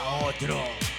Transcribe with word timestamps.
pa' 0.00 0.26
otro. 0.26 0.89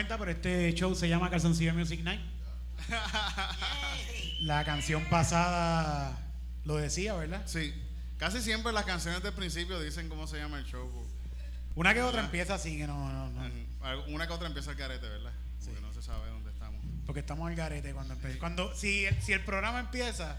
Cuenta, 0.00 0.16
pero 0.16 0.30
este 0.30 0.72
show 0.72 0.94
se 0.94 1.10
llama 1.10 1.28
Calzoncillo 1.28 1.74
Music 1.74 2.00
Night. 2.02 2.22
La 4.40 4.64
canción 4.64 5.04
pasada 5.10 6.18
lo 6.64 6.76
decía, 6.76 7.12
¿verdad? 7.14 7.42
Sí. 7.44 7.74
Casi 8.16 8.40
siempre 8.40 8.72
las 8.72 8.84
canciones 8.86 9.22
del 9.22 9.34
principio 9.34 9.78
dicen 9.78 10.08
cómo 10.08 10.26
se 10.26 10.38
llama 10.38 10.58
el 10.58 10.64
show. 10.64 10.90
Una 11.74 11.92
que 11.92 12.00
otra 12.00 12.20
empieza 12.22 12.54
así, 12.54 12.78
que 12.78 12.86
no, 12.86 13.12
no, 13.12 13.28
no. 13.28 14.04
Una 14.08 14.26
que 14.26 14.32
otra 14.32 14.46
empieza 14.46 14.70
el 14.70 14.78
carete, 14.78 15.06
¿verdad? 15.06 15.32
Porque 15.62 15.80
no 15.82 15.92
se 15.92 16.00
sabe 16.00 16.30
dónde 16.30 16.50
estamos. 16.50 16.82
Porque 17.04 17.20
estamos 17.20 17.46
al 17.48 17.54
garete 17.54 17.92
cuando 17.92 18.14
empieza. 18.14 18.38
Cuando, 18.38 18.74
si, 18.74 19.06
si 19.20 19.34
el 19.34 19.44
programa 19.44 19.80
empieza 19.80 20.38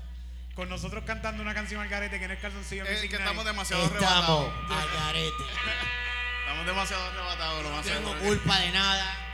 con 0.55 0.69
nosotros 0.69 1.03
cantando 1.05 1.43
una 1.43 1.53
canción 1.53 1.81
al 1.81 1.87
garete 1.89 2.19
que 2.19 2.27
no 2.27 2.33
es 2.33 2.39
Calzoncillo 2.39 2.83
Es 2.85 3.01
que 3.01 3.07
Night, 3.09 3.13
estamos 3.13 3.45
demasiado 3.45 3.83
Estamos 3.83 4.03
arrebatados. 4.03 4.53
al 4.71 5.13
garete. 5.13 5.43
Estamos 6.41 6.65
demasiado 6.65 7.03
arrebatados, 7.03 7.63
lo 7.63 7.69
No 7.69 7.81
tengo 7.81 8.17
culpa 8.19 8.59
de 8.59 8.71
nada. 8.71 9.30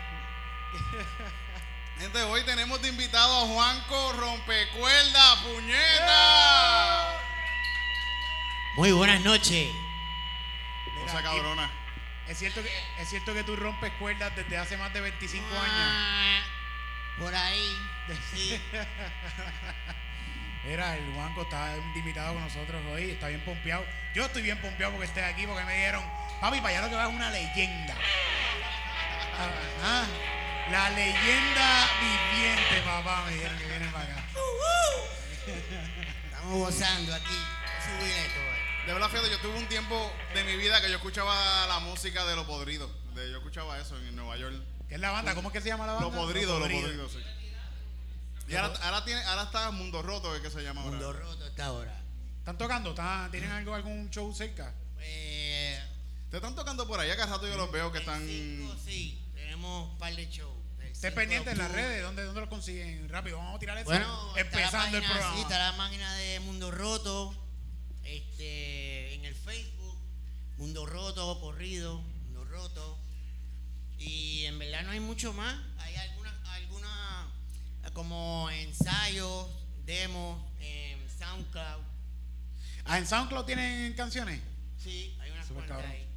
Gente, 1.99 2.21
hoy 2.23 2.43
tenemos 2.43 2.81
de 2.81 2.89
invitado 2.89 3.43
a 3.43 3.47
Juanco 3.47 4.13
Rompecuerda, 4.13 5.43
puñeta. 5.43 7.19
Muy 8.75 8.91
buenas 8.91 9.21
noches. 9.21 9.71
Cosa 11.01 11.23
cabrona. 11.23 11.71
Es 12.27 12.37
cierto, 12.37 12.61
que, 12.61 12.69
es 12.99 13.09
cierto 13.09 13.33
que 13.33 13.43
tú 13.43 13.55
rompes 13.55 13.91
cuerdas 13.93 14.35
desde 14.35 14.57
hace 14.57 14.77
más 14.77 14.93
de 14.93 15.01
25 15.01 15.45
años. 15.47 15.71
Ah, 15.71 16.41
Por 17.17 17.33
ahí. 17.33 17.77
Sí. 18.33 18.61
Era 20.67 20.97
el 20.97 21.13
Juanco 21.13 21.43
está 21.43 21.77
invitado 21.95 22.33
con 22.33 22.43
nosotros 22.43 22.81
hoy, 22.91 23.11
está 23.11 23.29
bien 23.29 23.39
pompeado. 23.41 23.85
Yo 24.13 24.25
estoy 24.25 24.41
bien 24.41 24.59
pompeado 24.59 24.91
porque 24.91 25.07
esté 25.07 25.23
aquí, 25.23 25.47
porque 25.47 25.63
me 25.63 25.77
dieron, 25.77 26.03
papi, 26.41 26.57
para 26.57 26.69
allá 26.69 26.81
lo 26.81 26.89
que 26.89 26.95
va 26.95 27.07
es 27.07 27.15
una 27.15 27.31
leyenda. 27.31 27.95
Ajá. 29.81 30.05
La 30.71 30.89
leyenda 30.89 31.87
viviente, 32.01 32.81
papá, 32.85 33.23
me 33.25 33.33
dijeron 33.33 33.57
que 33.57 33.65
viene 33.67 33.87
para 33.87 34.03
acá. 34.03 34.25
Estamos 36.25 36.53
gozando 36.59 37.13
aquí. 37.15 37.37
De 38.85 38.93
verdad, 38.93 39.09
fíjate, 39.09 39.29
yo 39.29 39.39
tuve 39.39 39.57
un 39.57 39.67
tiempo 39.67 40.11
de 40.33 40.43
mi 40.43 40.55
vida 40.57 40.81
que 40.81 40.89
yo 40.89 40.95
escuchaba 40.97 41.67
la 41.67 41.79
música 41.79 42.25
de 42.25 42.35
Lo 42.35 42.45
Podrido. 42.45 42.89
De- 43.15 43.31
yo 43.31 43.37
escuchaba 43.37 43.79
eso 43.79 43.97
en 43.97 44.15
Nueva 44.15 44.37
York. 44.37 44.55
¿Qué 44.87 44.95
es 44.95 45.01
la 45.01 45.11
banda? 45.11 45.35
¿Cómo 45.35 45.49
es 45.49 45.53
que 45.53 45.61
se 45.61 45.67
llama 45.69 45.85
la 45.85 45.93
banda? 45.93 46.07
Lo 46.09 46.13
Podrido, 46.15 46.59
Lo 46.59 46.65
Podrido, 46.67 47.09
sí. 47.09 47.19
Y 48.49 48.55
ahora, 48.55 48.73
ahora, 48.83 49.03
tiene, 49.03 49.21
ahora 49.23 49.43
está 49.43 49.71
Mundo 49.71 50.01
Roto, 50.01 50.33
es 50.35 50.41
que 50.41 50.49
se 50.49 50.61
llama 50.63 50.81
ahora. 50.81 50.91
Mundo 50.97 51.11
roto 51.13 51.45
hasta 51.45 51.65
ahora. 51.65 52.01
¿Están 52.39 52.57
tocando? 52.57 52.91
¿Están- 52.91 53.29
¿Tienen 53.29 53.51
algo, 53.51 53.75
algún 53.75 54.09
show 54.09 54.33
cerca? 54.33 54.73
Eh, 54.99 55.77
Te 56.31 56.37
están 56.37 56.55
tocando 56.55 56.87
por 56.87 56.97
ahí, 56.99 57.09
acá 57.09 57.25
rato 57.25 57.45
yo 57.47 57.57
los 57.57 57.69
veo 57.71 57.91
que 57.91 57.99
están... 57.99 58.25
cinco, 58.25 58.73
sí, 58.85 59.21
tenemos 59.57 59.91
un 59.91 59.97
par 59.97 60.15
de 60.15 60.29
shows. 60.29 60.55
El 60.79 60.87
Esté 60.87 61.09
5 61.09 61.15
pendiente 61.15 61.51
en 61.51 61.57
las 61.57 61.71
redes. 61.71 62.03
¿Dónde, 62.03 62.23
¿Dónde 62.23 62.41
lo 62.41 62.49
consiguen? 62.49 63.09
Rápido, 63.09 63.37
vamos 63.37 63.55
a 63.55 63.59
tirar 63.59 63.77
eso. 63.77 63.85
Bueno, 63.85 64.35
está 64.37 64.41
empezando 64.41 64.77
la 64.77 64.85
el 64.85 64.91
página, 64.91 65.13
programa. 65.13 65.35
Sí, 65.35 65.41
está 65.41 65.57
la 65.59 65.71
máquina 65.73 66.13
de 66.15 66.39
Mundo 66.41 66.71
Roto. 66.71 67.35
Este, 68.03 69.15
en 69.15 69.25
el 69.25 69.35
Facebook. 69.35 69.97
Mundo 70.57 70.85
Roto, 70.85 71.39
corrido. 71.39 71.99
Mundo 72.01 72.45
Roto. 72.45 72.99
Y 73.97 74.45
en 74.45 74.59
verdad 74.59 74.83
no 74.83 74.91
hay 74.91 74.99
mucho 74.99 75.33
más. 75.33 75.59
Hay 75.79 75.95
algunas, 75.95 76.33
algunas 76.49 77.27
como 77.93 78.49
ensayos, 78.51 79.47
demos, 79.85 80.39
en 80.59 81.09
SoundCloud. 81.09 81.81
Ah, 82.85 82.99
¿en 82.99 83.07
SoundCloud 83.07 83.45
tienen 83.45 83.93
canciones? 83.93 84.39
Sí, 84.77 85.17
hay 85.19 85.31
unas 85.31 85.47
cuantas 85.47 85.83
ahí. 85.83 86.07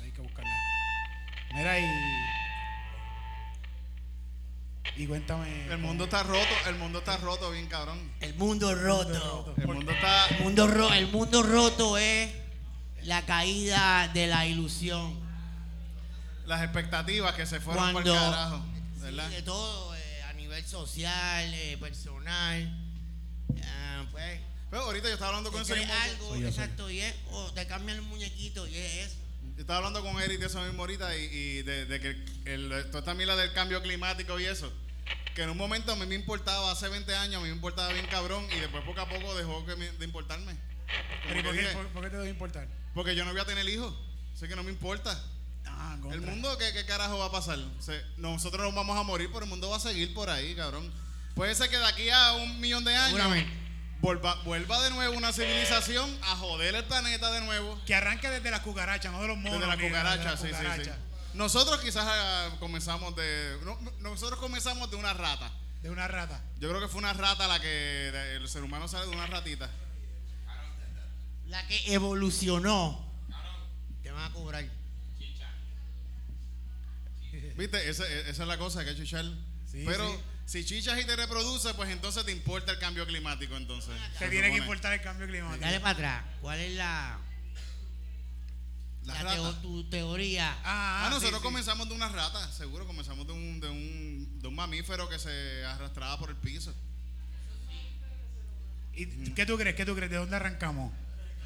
Hay 0.00 0.10
que 0.10 0.20
buscarla. 0.20 0.52
Mira 1.54 1.78
y. 1.78 2.31
Y 4.96 5.06
cuéntame. 5.06 5.66
El 5.68 5.78
mundo 5.78 6.04
está 6.04 6.22
roto, 6.22 6.46
el 6.68 6.74
mundo 6.76 6.98
está 6.98 7.16
roto 7.16 7.50
bien 7.50 7.66
cabrón. 7.66 8.12
El 8.20 8.34
mundo 8.34 8.74
roto. 8.74 9.54
El 9.56 9.66
mundo 9.66 9.90
está... 9.92 10.26
El 10.28 10.40
mundo, 10.44 10.66
ro- 10.66 10.92
el 10.92 11.06
mundo 11.08 11.42
roto 11.42 11.96
es 11.96 12.30
la 13.02 13.24
caída 13.24 14.08
de 14.08 14.26
la 14.26 14.46
ilusión. 14.46 15.18
Las 16.46 16.62
expectativas 16.62 17.34
que 17.34 17.46
se 17.46 17.60
fueron 17.60 17.92
por 17.92 18.06
el 18.06 18.12
carajo, 18.12 18.62
sí, 18.96 19.00
¿verdad? 19.02 19.30
de 19.30 19.42
todo, 19.42 19.94
eh, 19.96 20.22
a 20.28 20.32
nivel 20.34 20.64
social, 20.66 21.54
eh, 21.54 21.78
personal. 21.80 22.78
Ah, 23.64 24.04
pues, 24.10 24.40
Pero 24.70 24.82
ahorita, 24.82 25.06
yo 25.08 25.14
estaba 25.14 25.28
hablando 25.30 25.50
con 25.52 25.62
ese 25.62 25.84
algo, 25.84 26.36
exacto, 26.36 26.90
y 26.90 27.00
es, 27.00 27.14
o 27.30 27.50
te 27.52 27.66
cambian 27.66 27.96
el 27.98 28.02
muñequito 28.02 28.66
y 28.66 28.76
es 28.76 29.06
eso. 29.06 29.16
Estaba 29.62 29.78
hablando 29.78 30.02
con 30.02 30.20
Eric 30.20 30.40
de 30.40 30.46
eso 30.46 30.60
mismo 30.60 30.82
ahorita 30.82 31.16
y, 31.16 31.22
y 31.22 31.62
de, 31.62 31.86
de 31.86 32.00
que 32.00 32.24
el, 32.52 32.68
toda 32.88 32.98
esta 32.98 33.14
mila 33.14 33.36
del 33.36 33.52
cambio 33.52 33.80
climático 33.80 34.38
y 34.40 34.44
eso. 34.44 34.72
Que 35.36 35.42
en 35.44 35.50
un 35.50 35.56
momento 35.56 35.92
a 35.92 35.96
mí 35.96 36.04
me 36.04 36.16
importaba, 36.16 36.72
hace 36.72 36.88
20 36.88 37.14
años, 37.14 37.36
a 37.36 37.44
mí 37.44 37.48
me 37.48 37.54
importaba 37.54 37.92
bien 37.92 38.06
cabrón 38.06 38.44
y 38.54 38.58
después 38.58 38.82
poco 38.84 39.00
a 39.00 39.08
poco 39.08 39.34
dejó 39.36 39.64
que 39.64 39.76
me- 39.76 39.92
de 39.92 40.04
importarme. 40.04 40.56
Pero 41.28 41.40
¿y 41.40 41.42
Como 41.42 41.54
por 41.54 41.64
qué, 41.64 41.66
por, 41.74 41.86
por 41.88 42.02
qué 42.04 42.10
te 42.10 42.16
debe 42.16 42.28
importar? 42.30 42.68
Porque 42.92 43.14
yo 43.14 43.24
no 43.24 43.30
voy 43.30 43.40
a 43.40 43.44
tener 43.44 43.66
hijos, 43.68 43.94
así 44.34 44.48
que 44.48 44.56
no 44.56 44.64
me 44.64 44.70
importa. 44.72 45.18
Ah. 45.64 45.96
El 46.10 46.20
mundo, 46.22 46.58
¿qué, 46.58 46.72
qué 46.72 46.84
carajo 46.84 47.18
va 47.18 47.26
a 47.26 47.32
pasar? 47.32 47.58
O 47.78 47.82
sea, 47.82 48.02
nosotros 48.16 48.62
nos 48.62 48.74
vamos 48.74 48.98
a 48.98 49.04
morir, 49.04 49.28
pero 49.32 49.44
el 49.44 49.48
mundo 49.48 49.70
va 49.70 49.76
a 49.76 49.80
seguir 49.80 50.12
por 50.12 50.28
ahí, 50.28 50.54
cabrón. 50.56 50.92
Puede 51.36 51.54
ser 51.54 51.70
que 51.70 51.78
de 51.78 51.86
aquí 51.86 52.10
a 52.10 52.32
un 52.32 52.60
millón 52.60 52.84
de 52.84 52.94
años 52.96 53.16
Seguramente. 53.16 53.50
Vuelva, 54.02 54.34
vuelva 54.44 54.82
de 54.82 54.90
nuevo 54.90 55.16
una 55.16 55.32
civilización 55.32 56.10
a 56.24 56.36
joder 56.36 56.74
el 56.74 56.84
planeta 56.84 57.30
de 57.32 57.40
nuevo. 57.40 57.80
Que 57.86 57.94
arranque 57.94 58.28
desde 58.28 58.50
las 58.50 58.60
cucarachas, 58.60 59.10
no 59.12 59.22
de 59.22 59.28
los 59.28 59.38
monos. 59.38 59.60
Desde 59.60 59.66
la 59.76 59.82
cucaracha, 59.82 60.36
sí, 60.36 60.48
sí. 60.48 60.90
Nosotros 61.34 61.80
quizás 61.80 62.04
ah, 62.06 62.50
comenzamos 62.60 63.16
de. 63.16 63.56
no- 63.64 63.78
no- 63.80 63.92
nosotros 64.00 64.38
comenzamos 64.38 64.90
de 64.90 64.96
una 64.96 65.14
rata. 65.14 65.50
De 65.82 65.88
una 65.88 66.06
rata. 66.06 66.42
Yo 66.60 66.68
creo 66.68 66.80
que 66.80 66.88
fue 66.88 66.98
una 66.98 67.14
rata 67.14 67.48
la 67.48 67.58
que. 67.58 68.08
el 68.36 68.46
ser 68.48 68.62
humano 68.62 68.86
sale 68.86 69.06
de 69.06 69.12
una 69.16 69.26
ratita. 69.26 69.70
La 71.46 71.66
que 71.66 71.94
evolucionó. 71.94 73.10
Te 74.02 74.10
van 74.10 74.24
a 74.30 74.32
cobrar. 74.34 74.64
¿Viste? 77.56 77.88
Esa, 77.88 78.06
esa 78.08 78.42
es 78.42 78.48
la 78.48 78.58
cosa 78.58 78.82
que 78.84 78.90
hay 78.90 78.96
que 78.96 79.02
chichar. 79.02 79.24
Sí, 79.70 79.84
Pero 79.86 80.10
sí. 80.10 80.18
Si 80.46 80.64
chichas 80.64 81.00
y 81.00 81.04
te 81.06 81.16
reproduces, 81.16 81.72
pues 81.74 81.90
entonces 81.90 82.24
te 82.24 82.32
importa 82.32 82.72
el 82.72 82.78
cambio 82.78 83.06
climático. 83.06 83.56
Entonces. 83.56 83.94
Te 84.18 84.24
se 84.26 84.28
tiene 84.30 84.50
que 84.50 84.58
importar 84.58 84.92
el 84.92 85.00
cambio 85.02 85.26
climático. 85.26 85.64
Dale 85.64 85.80
para 85.80 85.90
atrás. 85.92 86.24
¿Cuál 86.40 86.58
es 86.60 86.74
la, 86.74 87.18
la 89.04 89.14
teo- 89.14 89.44
ratas. 89.46 89.62
tu 89.62 89.84
teoría? 89.88 90.52
Ah, 90.64 91.04
Ah, 91.04 91.08
sí, 91.08 91.14
nosotros 91.14 91.40
sí. 91.40 91.44
comenzamos 91.44 91.88
de 91.88 91.94
una 91.94 92.08
rata, 92.08 92.50
seguro. 92.52 92.86
Comenzamos 92.86 93.26
de 93.26 93.32
un, 93.32 93.60
de, 93.60 93.68
un, 93.70 94.38
de 94.40 94.48
un 94.48 94.54
mamífero 94.54 95.08
que 95.08 95.18
se 95.18 95.64
arrastraba 95.64 96.18
por 96.18 96.30
el 96.30 96.36
piso. 96.36 96.74
¿Y 98.94 99.06
qué 99.32 99.46
tú 99.46 99.56
crees? 99.56 99.74
¿Qué 99.74 99.86
tú 99.86 99.94
crees? 99.94 100.10
¿De 100.10 100.18
dónde 100.18 100.36
arrancamos? 100.36 100.92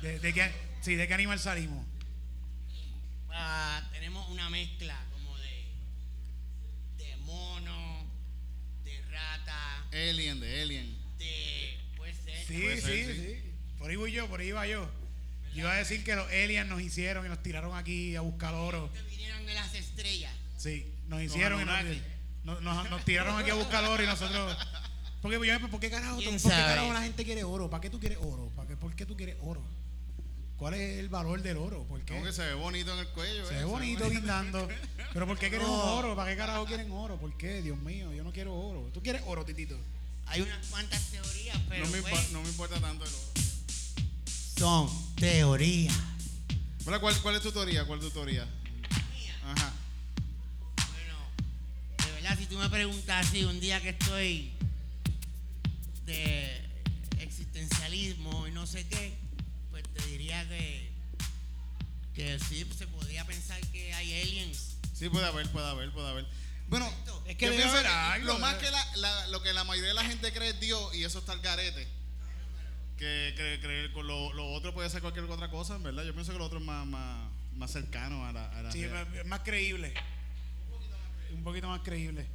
¿De, 0.02 0.19
de 0.19 0.32
qué, 0.34 0.52
sí, 0.81 0.96
¿de 0.96 1.06
qué 1.06 1.14
animal 1.14 1.38
salimos? 1.38 1.87
Ah, 3.31 3.81
tenemos 3.93 4.28
una 4.31 4.50
mezcla 4.50 4.96
como 5.12 5.37
de, 5.38 5.66
de 6.98 7.16
mono, 7.19 8.04
de 8.84 9.00
rata, 9.10 9.75
Alien, 9.92 10.40
de 10.40 10.62
Alien. 10.62 10.98
de. 11.18 11.78
Puede 11.96 12.14
ser. 12.14 12.46
Sí, 12.46 12.60
Puede 12.62 12.76
sí, 12.76 12.82
ser, 12.82 13.14
sí, 13.16 13.22
sí. 13.22 13.52
Por 13.78 13.90
ahí 13.90 13.96
voy 13.96 14.12
yo, 14.12 14.28
por 14.28 14.40
ahí 14.40 14.48
iba 14.48 14.66
yo. 14.66 14.88
Yo 15.54 15.60
iba 15.62 15.72
a 15.72 15.76
decir 15.76 16.04
que 16.04 16.14
los 16.14 16.26
aliens 16.28 16.68
nos 16.68 16.80
hicieron 16.82 17.24
y 17.24 17.28
nos 17.28 17.42
tiraron 17.42 17.76
aquí 17.76 18.14
a 18.16 18.20
buscar 18.20 18.54
oro. 18.54 18.92
Que 18.92 19.02
vinieron 19.02 19.46
de 19.46 19.54
las 19.54 19.74
estrellas. 19.74 20.32
Sí, 20.58 20.86
nos 21.08 21.22
hicieron 21.22 21.62
y 21.62 21.64
nos, 21.64 21.74
Anunnaki. 21.74 22.02
nos, 22.44 22.60
nos- 22.62 22.90
nos 22.90 23.04
tiraron 23.04 23.38
aquí 23.38 23.50
a 23.50 23.54
buscar 23.54 23.84
oro 23.84 24.02
y 24.02 24.06
nosotros. 24.06 24.56
Porque 25.22 25.38
yo 25.46 25.68
¿por 25.70 25.80
qué 25.80 25.90
carajo, 25.90 26.18
¿Quién 26.18 26.40
¿por 26.40 26.52
qué 26.52 26.56
carajo 26.58 26.92
la 26.92 27.02
gente 27.02 27.24
quiere 27.24 27.42
oro? 27.42 27.68
¿Para 27.70 27.80
qué 27.80 27.90
tú 27.90 27.98
quieres 27.98 28.18
oro? 28.20 28.52
¿Para 28.54 28.68
qué, 28.68 28.76
¿Por 28.76 28.94
qué 28.94 29.06
tú 29.06 29.16
quieres 29.16 29.36
oro? 29.40 29.62
¿Cuál 30.56 30.75
es 30.75 30.99
el 30.99 31.08
valor 31.11 31.43
del 31.43 31.58
oro? 31.58 31.85
¿Por 31.85 32.00
qué? 32.03 32.14
Como 32.14 32.25
que 32.25 32.32
se 32.32 32.43
ve 32.43 32.55
bonito 32.55 32.93
en 32.94 33.00
el 33.00 33.08
cuello. 33.08 33.47
Se 33.47 33.55
eh, 33.55 33.58
ve 33.58 33.64
bonito 33.64 34.08
guindando. 34.08 34.67
Pero 35.12 35.26
¿por 35.26 35.38
qué 35.38 35.50
quieren 35.50 35.67
No. 35.69 35.97
oro? 35.97 36.17
¿Para 36.17 36.31
qué 36.31 36.37
carajo 36.37 36.64
quieren 36.64 36.91
oro? 36.91 37.19
¿Por 37.19 37.37
qué? 37.37 37.61
Dios 37.61 37.76
mío, 37.79 38.12
yo 38.14 38.25
no 38.25 38.32
quiero 38.32 38.55
oro. 38.55 38.91
¿Tú 38.93 39.03
quieres 39.03 39.23
oro, 39.26 39.44
titito? 39.44 39.79
Hay 40.26 40.41
unas 40.41 40.67
cuantas 40.69 41.03
teorías, 41.11 41.58
pero 41.69 41.85
No 41.85 41.93
me, 41.93 42.00
pues, 42.03 42.32
no 42.32 42.43
me 42.43 42.49
importa 42.49 42.81
tanto 42.81 43.05
el 43.05 43.11
oro. 43.11 43.32
son 44.58 45.14
teorías. 45.17 45.94
Bueno, 46.85 47.00
¿Cuál, 47.00 47.20
¿Cuál 47.20 47.35
es 47.37 47.43
tu 47.43 47.53
teoría? 47.53 47.85
¿Cuál 47.85 47.99
es 47.99 48.06
tu 48.06 48.11
teoría? 48.12 48.49
Ajá. 49.44 49.73
Bueno, 50.76 51.19
de 52.06 52.12
verdad, 52.12 52.38
si 52.38 52.47
tú 52.47 52.56
me 52.58 52.69
preguntas 52.70 53.26
así 53.26 53.44
un 53.44 53.61
día 53.61 53.81
que 53.82 53.91
estoy 53.91 54.53
de 56.06 56.62
existencialismo 57.20 58.47
y 58.47 58.53
no 58.53 58.67
sé 58.67 58.87
qué, 58.87 59.12
te 59.96 60.06
diría 60.06 60.46
que, 60.48 60.90
que 62.14 62.38
sí 62.38 62.66
se 62.76 62.87
podría 62.87 63.25
pensar 63.26 63.60
que 63.72 63.93
hay 63.94 64.22
aliens. 64.22 64.76
Sí, 64.94 65.08
puede 65.08 65.26
haber, 65.26 65.48
puede 65.50 65.66
haber, 65.69 65.90
puede 65.93 66.08
haber. 66.08 66.26
Bueno, 66.69 66.90
Es 67.26 67.37
que 67.37 67.46
yo 67.46 67.50
debe 67.52 67.62
pienso 67.62 67.78
haber 67.78 67.87
que 67.90 67.96
algo, 67.96 68.26
lo 68.32 68.38
más 68.38 68.54
que 68.56 68.70
la, 68.70 68.96
la- 68.96 69.26
lo 69.28 69.43
que 69.43 69.52
la 69.52 69.64
mayoría 69.64 69.88
de 69.90 69.94
la 69.94 70.04
gente 70.04 70.32
cree 70.32 70.50
es 70.50 70.60
Dios 70.60 70.94
y 70.94 71.04
eso 71.04 71.19
está 71.20 71.32
al 71.32 71.40
garete. 71.40 71.87
Que 72.98 73.34
creer 73.37 73.60
creer 73.60 73.93
con 73.93 74.06
lo, 74.06 74.32
lo 74.32 74.50
otro 74.52 74.72
puede 74.72 74.88
ser 74.88 75.02
cualquier 75.02 75.26
otra 75.26 75.50
cosa, 75.50 75.76
en 75.76 75.82
verdad. 75.82 76.02
Yo 76.04 76.14
pienso 76.14 76.32
que 76.32 76.38
lo 76.38 76.46
otro 76.46 76.58
es 76.58 76.64
más, 76.64 76.87
más, 76.87 77.28
más 77.54 77.70
cercano 77.70 78.25
a 78.26 78.32
la, 78.32 78.50
a 78.58 78.62
la 78.62 78.72
Sí, 78.72 78.87
realidad. 78.87 79.14
más, 79.16 79.26
más 79.26 79.40
creíble. 79.40 79.93
Un 81.34 81.44
poquito 81.44 81.69
más 81.69 81.82
creíble. 81.82 82.26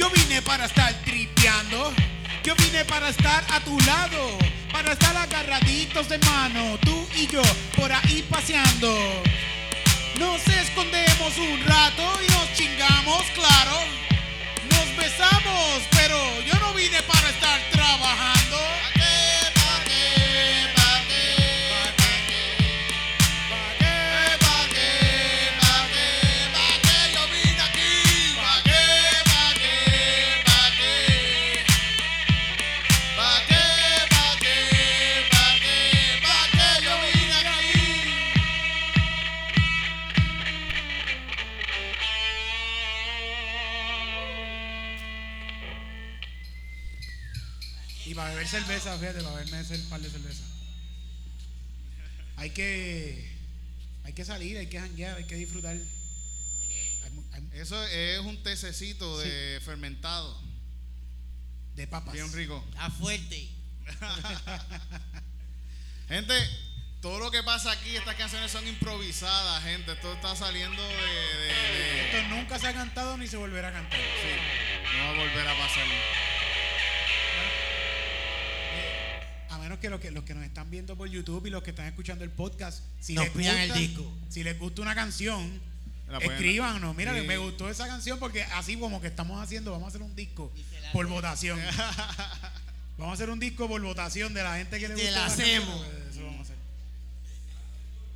Yo 0.00 0.08
vine 0.08 0.40
para 0.40 0.64
estar 0.64 0.94
tripeando. 1.04 1.92
Yo 2.42 2.54
vine 2.56 2.86
para 2.86 3.10
estar 3.10 3.44
a 3.50 3.60
tu 3.60 3.78
lado. 3.80 4.38
Para 4.72 4.92
estar 4.92 5.14
agarraditos 5.14 6.08
de 6.08 6.18
mano. 6.20 6.78
Tú 6.78 7.06
y 7.14 7.26
yo 7.26 7.42
por 7.76 7.92
ahí 7.92 8.24
paseando. 8.30 8.88
Nos 10.18 10.40
escondemos 10.48 11.36
un 11.36 11.60
rato 11.66 12.02
y 12.26 12.32
nos 12.32 12.50
chingamos, 12.54 13.24
claro. 13.34 13.76
Nos 14.70 14.96
besamos, 14.96 15.82
pero 15.90 16.16
yo 16.46 16.54
no 16.60 16.72
vine 16.72 17.02
para 17.02 17.28
estar 17.28 17.60
trabajando. 17.70 18.89
Cerveza, 48.80 48.98
fíjate, 48.98 49.22
para 49.50 49.60
ese 49.60 49.78
par 49.88 50.00
de 50.00 50.10
cerveza. 50.10 50.42
Hay 52.36 52.50
que, 52.50 53.30
hay 54.04 54.12
que 54.12 54.24
salir, 54.24 54.58
hay 54.58 54.66
que 54.66 54.78
janguear, 54.80 55.16
hay 55.16 55.24
que 55.24 55.36
disfrutar. 55.36 55.76
Hay 55.76 57.10
mu- 57.12 57.24
hay- 57.32 57.48
Eso 57.60 57.82
es 57.86 58.20
un 58.20 58.42
tececito 58.42 59.18
de 59.18 59.60
fermentado, 59.64 60.40
de 61.74 61.86
papas. 61.86 62.12
bien 62.14 62.32
rico. 62.32 62.64
Está 62.70 62.90
fuerte. 62.90 63.48
Gente, 66.08 66.34
todo 67.00 67.18
lo 67.18 67.30
que 67.30 67.42
pasa 67.42 67.70
aquí, 67.72 67.96
estas 67.96 68.14
canciones 68.16 68.50
son 68.50 68.66
improvisadas, 68.66 69.62
gente. 69.64 69.92
Esto 69.92 70.12
está 70.12 70.34
saliendo 70.36 70.82
de. 70.82 70.96
de- 70.96 70.98
de- 70.98 72.06
Esto 72.06 72.28
nunca 72.34 72.58
se 72.58 72.66
ha 72.68 72.74
cantado 72.74 73.16
ni 73.16 73.26
se 73.28 73.36
volverá 73.36 73.68
a 73.68 73.72
cantar. 73.72 73.98
sí, 74.00 74.96
no 74.96 75.04
va 75.04 75.10
a 75.10 75.14
volver 75.14 75.48
a 75.48 75.56
pasar. 75.58 75.86
Menos 79.70 79.78
que 79.80 79.88
los, 79.88 80.00
que 80.00 80.10
los 80.10 80.24
que 80.24 80.34
nos 80.34 80.42
están 80.44 80.68
viendo 80.68 80.96
por 80.96 81.08
YouTube 81.08 81.46
y 81.46 81.50
los 81.50 81.62
que 81.62 81.70
están 81.70 81.86
escuchando 81.86 82.24
el 82.24 82.30
podcast, 82.30 82.82
si 82.98 83.14
Nos 83.14 83.26
les 83.26 83.32
pidan 83.34 83.56
gusta, 83.56 83.74
el 83.78 83.88
disco. 83.88 84.12
si 84.28 84.42
les 84.42 84.58
gusta 84.58 84.82
una 84.82 84.96
canción, 84.96 85.60
La 86.08 86.18
escríbanos. 86.18 86.96
Mira, 86.96 87.14
Sí. 87.14 87.24
me 87.24 87.36
gustó 87.36 87.70
esa 87.70 87.86
canción 87.86 88.18
porque 88.18 88.42
así 88.42 88.76
como 88.76 89.00
que 89.00 89.06
estamos 89.06 89.40
haciendo, 89.40 89.70
vamos 89.70 89.86
a 89.86 89.88
hacer 89.90 90.02
un 90.02 90.16
disco 90.16 90.52
la 90.82 90.90
por 90.90 91.06
votación. 91.06 91.60
vamos 92.98 93.12
a 93.12 93.14
hacer 93.14 93.30
un 93.30 93.38
disco 93.38 93.68
por 93.68 93.80
votación 93.80 94.34
de 94.34 94.42
la 94.42 94.56
gente 94.56 94.80
que 94.80 94.88
le 94.88 94.94
Te 94.96 95.02
gusta. 95.04 95.20
la 95.20 95.26
esa 95.28 95.36
canción, 95.36 95.62
hacemos. 95.62 95.86
Eso 96.10 96.24
vamos 96.24 96.38
a 96.40 96.42
hacer. 96.42 96.56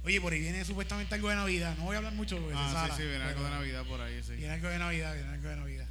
Oye, 0.04 0.20
por 0.20 0.32
ahí 0.32 0.40
viene 0.40 0.64
supuestamente 0.64 1.14
algo 1.14 1.28
de 1.28 1.36
Navidad. 1.36 1.76
No 1.78 1.84
voy 1.84 1.94
a 1.94 1.98
hablar 1.98 2.14
mucho 2.14 2.36
porque 2.40 2.54
Ah, 2.58 2.70
sala, 2.72 2.96
sí, 2.96 3.02
sí, 3.02 3.08
viene 3.08 3.22
algo 3.26 3.44
de 3.44 3.50
Navidad 3.50 3.84
por 3.84 4.00
ahí, 4.00 4.20
sí. 4.26 4.32
Viene 4.34 4.54
algo 4.54 4.68
de 4.70 4.78
Navidad, 4.80 5.14
viene 5.14 5.28
algo 5.30 5.48
de 5.50 5.56
Navidad. 5.56 5.86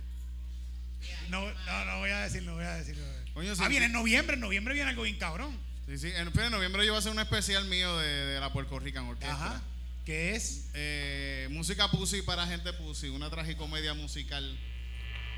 No, 1.29 1.39
no, 1.50 1.86
no 1.86 2.00
voy 2.00 2.10
a 2.12 2.20
decir, 2.20 2.43
no 2.43 2.53
voy 2.55 2.65
a 2.65 2.75
decir. 2.75 2.98
Coño, 3.33 3.51
ah, 3.51 3.55
sí, 3.55 3.63
viene 3.67 3.87
en 3.87 3.91
noviembre, 3.93 4.35
en 4.35 4.39
noviembre 4.41 4.73
viene 4.73 4.89
algo 4.89 5.03
bien 5.03 5.17
cabrón. 5.17 5.57
Sí, 5.87 5.97
sí. 5.97 6.11
En, 6.15 6.31
noviembre 6.51 6.85
yo 6.85 6.91
voy 6.93 6.97
a 6.97 6.99
hacer 6.99 7.11
un 7.11 7.19
especial 7.19 7.65
mío 7.65 7.97
de, 7.97 8.07
de 8.07 8.39
la 8.39 8.51
Puerto 8.53 8.79
Rican 8.79 9.05
Orquesta. 9.05 9.33
Ajá. 9.33 9.61
Que 10.05 10.35
es, 10.35 10.69
Eh, 10.73 11.47
música 11.51 11.89
pussy 11.89 12.21
para 12.21 12.45
gente 12.45 12.73
pussy, 12.73 13.07
una 13.09 13.29
tragicomedia 13.29 13.93
musical. 13.93 14.57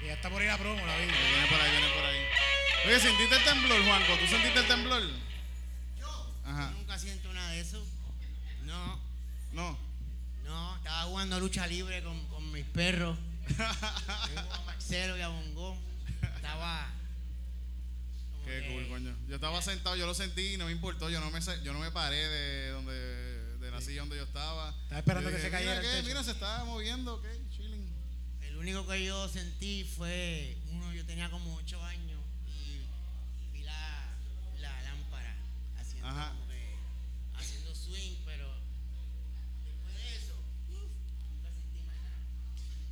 ya 0.05 0.13
está 0.13 0.29
por 0.29 0.41
ahí 0.41 0.47
la 0.47 0.57
promo, 0.57 0.85
la 0.85 0.97
vi. 0.97 1.05
Viene 1.05 1.47
por 1.49 1.61
ahí, 1.61 1.71
viene 1.71 1.87
por 1.95 2.03
ahí. 2.05 2.17
Oye, 2.87 2.99
¿sentiste 2.99 3.35
el 3.35 3.43
temblor, 3.43 3.83
Juanco? 3.85 4.17
¿Tú 4.19 4.27
sentiste 4.27 4.59
el 4.59 4.67
temblor? 4.67 5.01
Yo 5.99 6.33
Ajá. 6.45 6.71
nunca 6.71 6.99
siento 6.99 7.31
nada 7.33 7.51
de 7.51 7.59
eso. 7.61 7.85
No, 8.65 8.99
No. 9.53 9.77
no. 10.43 10.75
Estaba 10.77 11.03
jugando 11.03 11.39
lucha 11.39 11.65
libre 11.67 12.03
con, 12.03 12.27
con 12.27 12.51
mis 12.51 12.65
perros. 12.65 13.17
Yo 13.57 13.65
a 13.65 14.61
Marcelo 14.65 15.17
y 15.17 15.21
a 15.21 15.27
Bongo. 15.29 15.77
Estaba. 16.35 16.87
Como 18.45 18.55
Qué 18.55 18.61
que- 18.67 18.73
cool, 18.73 18.87
coño. 18.87 19.15
Yo 19.27 19.35
estaba 19.35 19.61
sentado, 19.61 19.95
yo 19.95 20.05
lo 20.05 20.13
sentí 20.13 20.53
y 20.53 20.57
no 20.57 20.65
me 20.65 20.71
importó. 20.71 21.09
Yo 21.09 21.19
no 21.19 21.31
me, 21.31 21.39
yo 21.63 21.73
no 21.73 21.79
me 21.79 21.91
paré 21.91 22.17
de 22.17 22.69
donde 22.69 22.93
de 23.59 23.71
la 23.71 23.81
silla 23.81 24.01
donde 24.01 24.17
yo 24.17 24.23
estaba. 24.23 24.69
Estaba 24.83 24.99
esperando 24.99 25.29
Yo 25.29 25.35
que 25.35 25.41
se 25.41 25.49
cayera 25.49 25.71
Mira, 25.75 25.81
el 25.81 25.87
¿qué? 25.89 25.95
techo". 25.97 26.07
mira, 26.07 26.23
se 26.23 26.31
estaba 26.31 26.63
moviendo, 26.65 27.15
ok, 27.15 27.25
chilling. 27.49 27.85
El 28.41 28.57
único 28.57 28.85
que 28.87 29.03
yo 29.03 29.27
sentí 29.27 29.83
fue 29.83 30.57
uno, 30.71 30.93
yo 30.93 31.03
tenía 31.05 31.29
como 31.31 31.55
8 31.55 31.83
años 31.83 32.21
y 32.47 32.77
vi 33.57 33.63
la, 33.63 34.13
la 34.61 34.81
lámpara 34.83 35.35
haciendo 35.79 36.07
Ajá. 36.07 36.29
como 36.33 36.47
que 36.47 36.75
haciendo 37.33 37.73
swing, 37.75 38.15
pero 38.25 38.47
después 39.65 39.95
de 39.95 40.15
eso, 40.15 40.33
uf, 40.69 40.91
nunca 41.33 41.49
sentí 41.51 41.79
más 41.87 41.95
nada. 41.95 42.17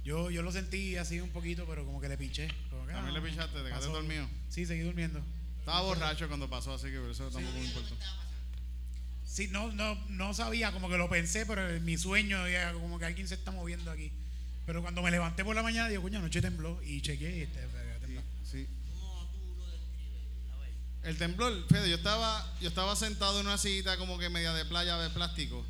Yo, 0.03 0.31
yo 0.31 0.41
lo 0.41 0.51
sentí 0.51 0.97
así 0.97 1.19
un 1.21 1.29
poquito, 1.29 1.65
pero 1.67 1.85
como 1.85 2.01
que 2.01 2.09
le 2.09 2.17
piché. 2.17 2.47
Como 2.71 2.87
que, 2.87 2.93
También 2.93 3.15
ah, 3.15 3.19
le 3.19 3.29
pichaste, 3.29 3.57
te 3.59 3.63
quedaste 3.65 3.87
dormido. 3.89 4.27
Sí, 4.49 4.65
seguí 4.65 4.81
durmiendo. 4.81 5.23
Estaba 5.63 5.79
borracho 5.79 6.27
cuando 6.27 6.49
pasó, 6.49 6.73
así 6.73 6.91
que 6.91 6.99
por 6.99 7.09
eso 7.09 7.23
tampoco 7.29 7.57
me 7.57 7.63
importó. 7.63 7.95
Sí, 9.25 9.47
no, 9.47 9.71
no, 9.71 9.95
no 10.09 10.33
sabía, 10.33 10.73
como 10.73 10.89
que 10.89 10.97
lo 10.97 11.09
pensé, 11.09 11.45
pero 11.45 11.69
en 11.69 11.85
mi 11.85 11.97
sueño 11.97 12.49
ya 12.49 12.73
como 12.73 12.99
que 12.99 13.05
alguien 13.05 13.29
se 13.29 13.35
está 13.35 13.51
moviendo 13.51 13.89
aquí. 13.89 14.11
Pero 14.65 14.81
cuando 14.81 15.01
me 15.01 15.09
levanté 15.09 15.45
por 15.45 15.55
la 15.55 15.63
mañana, 15.63 15.87
digo, 15.87 16.01
coño, 16.01 16.19
anoche 16.19 16.41
tembló 16.41 16.83
y 16.83 17.01
chequeé 17.01 17.37
y 17.37 17.41
este, 17.43 17.61
tembló. 18.01 18.21
Sí. 18.43 18.67
¿Cómo 18.99 19.25
tú 19.31 19.55
lo 19.57 19.65
describes? 19.71 20.27
A 20.53 20.57
ver. 20.59 20.71
El 21.03 21.17
temblor, 21.17 21.65
Fede, 21.69 21.89
yo 21.89 21.95
estaba, 21.95 22.57
yo 22.59 22.67
estaba 22.67 22.93
sentado 22.97 23.39
en 23.39 23.47
una 23.47 23.57
sillita 23.57 23.95
como 23.95 24.19
que 24.19 24.27
media 24.29 24.51
de 24.51 24.65
playa 24.65 24.97
de 24.97 25.11
plástico. 25.11 25.65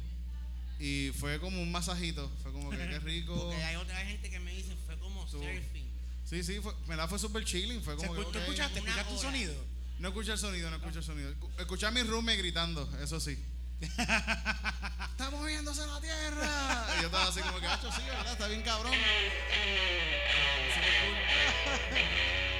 Y 0.79 1.11
fue 1.19 1.39
como 1.39 1.61
un 1.61 1.71
masajito. 1.71 2.31
Fue 2.41 2.51
como 2.51 2.71
que 2.71 2.77
qué 2.77 2.97
rico. 2.97 3.35
Porque 3.45 3.63
hay 3.63 3.75
otra 3.75 3.97
gente 3.97 4.27
que 4.31 4.39
me 4.39 4.55
dice 4.55 4.75
fue 4.87 4.97
como 4.97 5.27
surfing. 5.27 5.87
Sí, 6.25 6.41
sí, 6.41 6.59
fue, 6.61 6.73
me 6.87 6.95
la 6.95 7.07
fue 7.07 7.19
súper 7.19 7.45
chilling. 7.45 7.83
Fue 7.83 7.95
¿Se 7.95 8.07
como 8.07 8.19
que. 8.19 8.31
¿Tú 8.31 8.39
escuchaste, 8.39 8.79
escuchaste 8.79 9.13
un 9.13 9.19
sonido? 9.19 9.72
No 10.03 10.09
escuché 10.09 10.33
el 10.33 10.37
sonido, 10.37 10.69
no 10.69 10.75
escuché 10.75 10.97
el 10.97 11.03
sonido. 11.05 11.31
Escu- 11.31 11.49
Escuché 11.61 11.85
a 11.85 11.91
mi 11.91 12.03
roommate 12.03 12.35
gritando, 12.37 12.89
eso 13.01 13.21
sí. 13.21 13.41
¡Está 13.79 15.29
moviéndose 15.31 15.87
la 15.87 16.01
tierra! 16.01 16.85
Y 16.97 17.01
yo 17.03 17.07
estaba 17.07 17.29
así 17.29 17.39
como 17.39 17.57
que, 17.61 17.67
hacho, 17.67 17.89
sí, 17.89 18.01
¿verdad? 18.05 18.33
Está 18.33 18.47
bien 18.47 18.63
cabrón. 18.63 18.91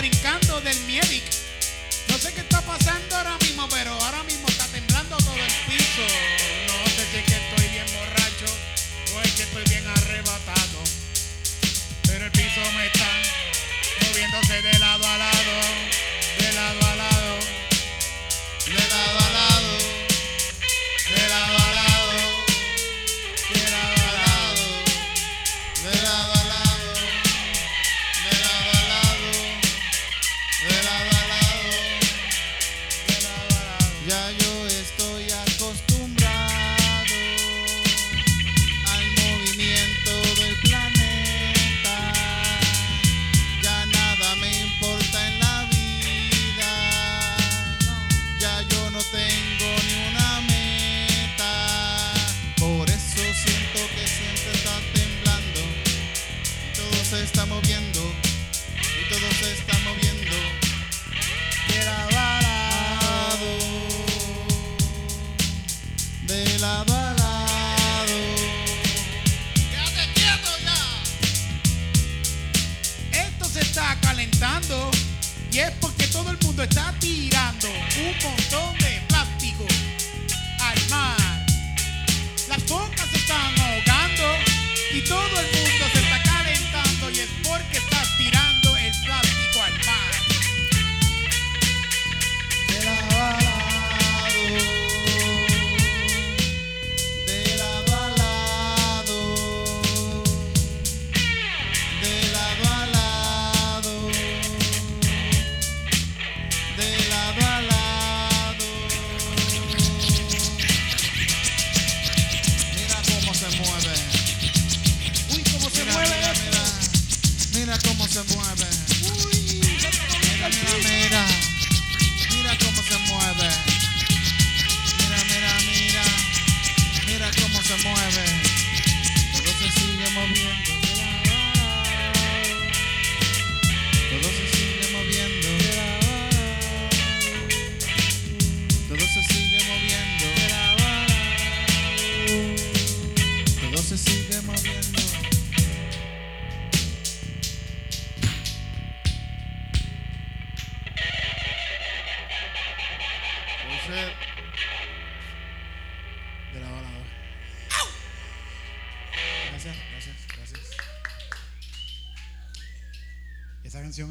brincando 0.00 0.62
del 0.62 0.80
miedic. 0.86 1.09
Y 75.50 75.58
es 75.58 75.70
porque 75.80 76.06
todo 76.08 76.30
el 76.30 76.38
mundo 76.44 76.62
está 76.62 76.94
tirando 77.00 77.68
un 77.68 78.14
montón 78.22 78.78
de 78.78 79.02
plástico 79.08 79.66
al 80.60 80.88
mar. 80.90 81.46
Las 82.48 82.62
focas 82.64 83.08
se 83.10 83.16
están 83.16 83.58
ahogando 83.58 84.24
y 84.92 85.00
todo 85.08 85.40
el 85.40 85.46
mundo 85.46 85.59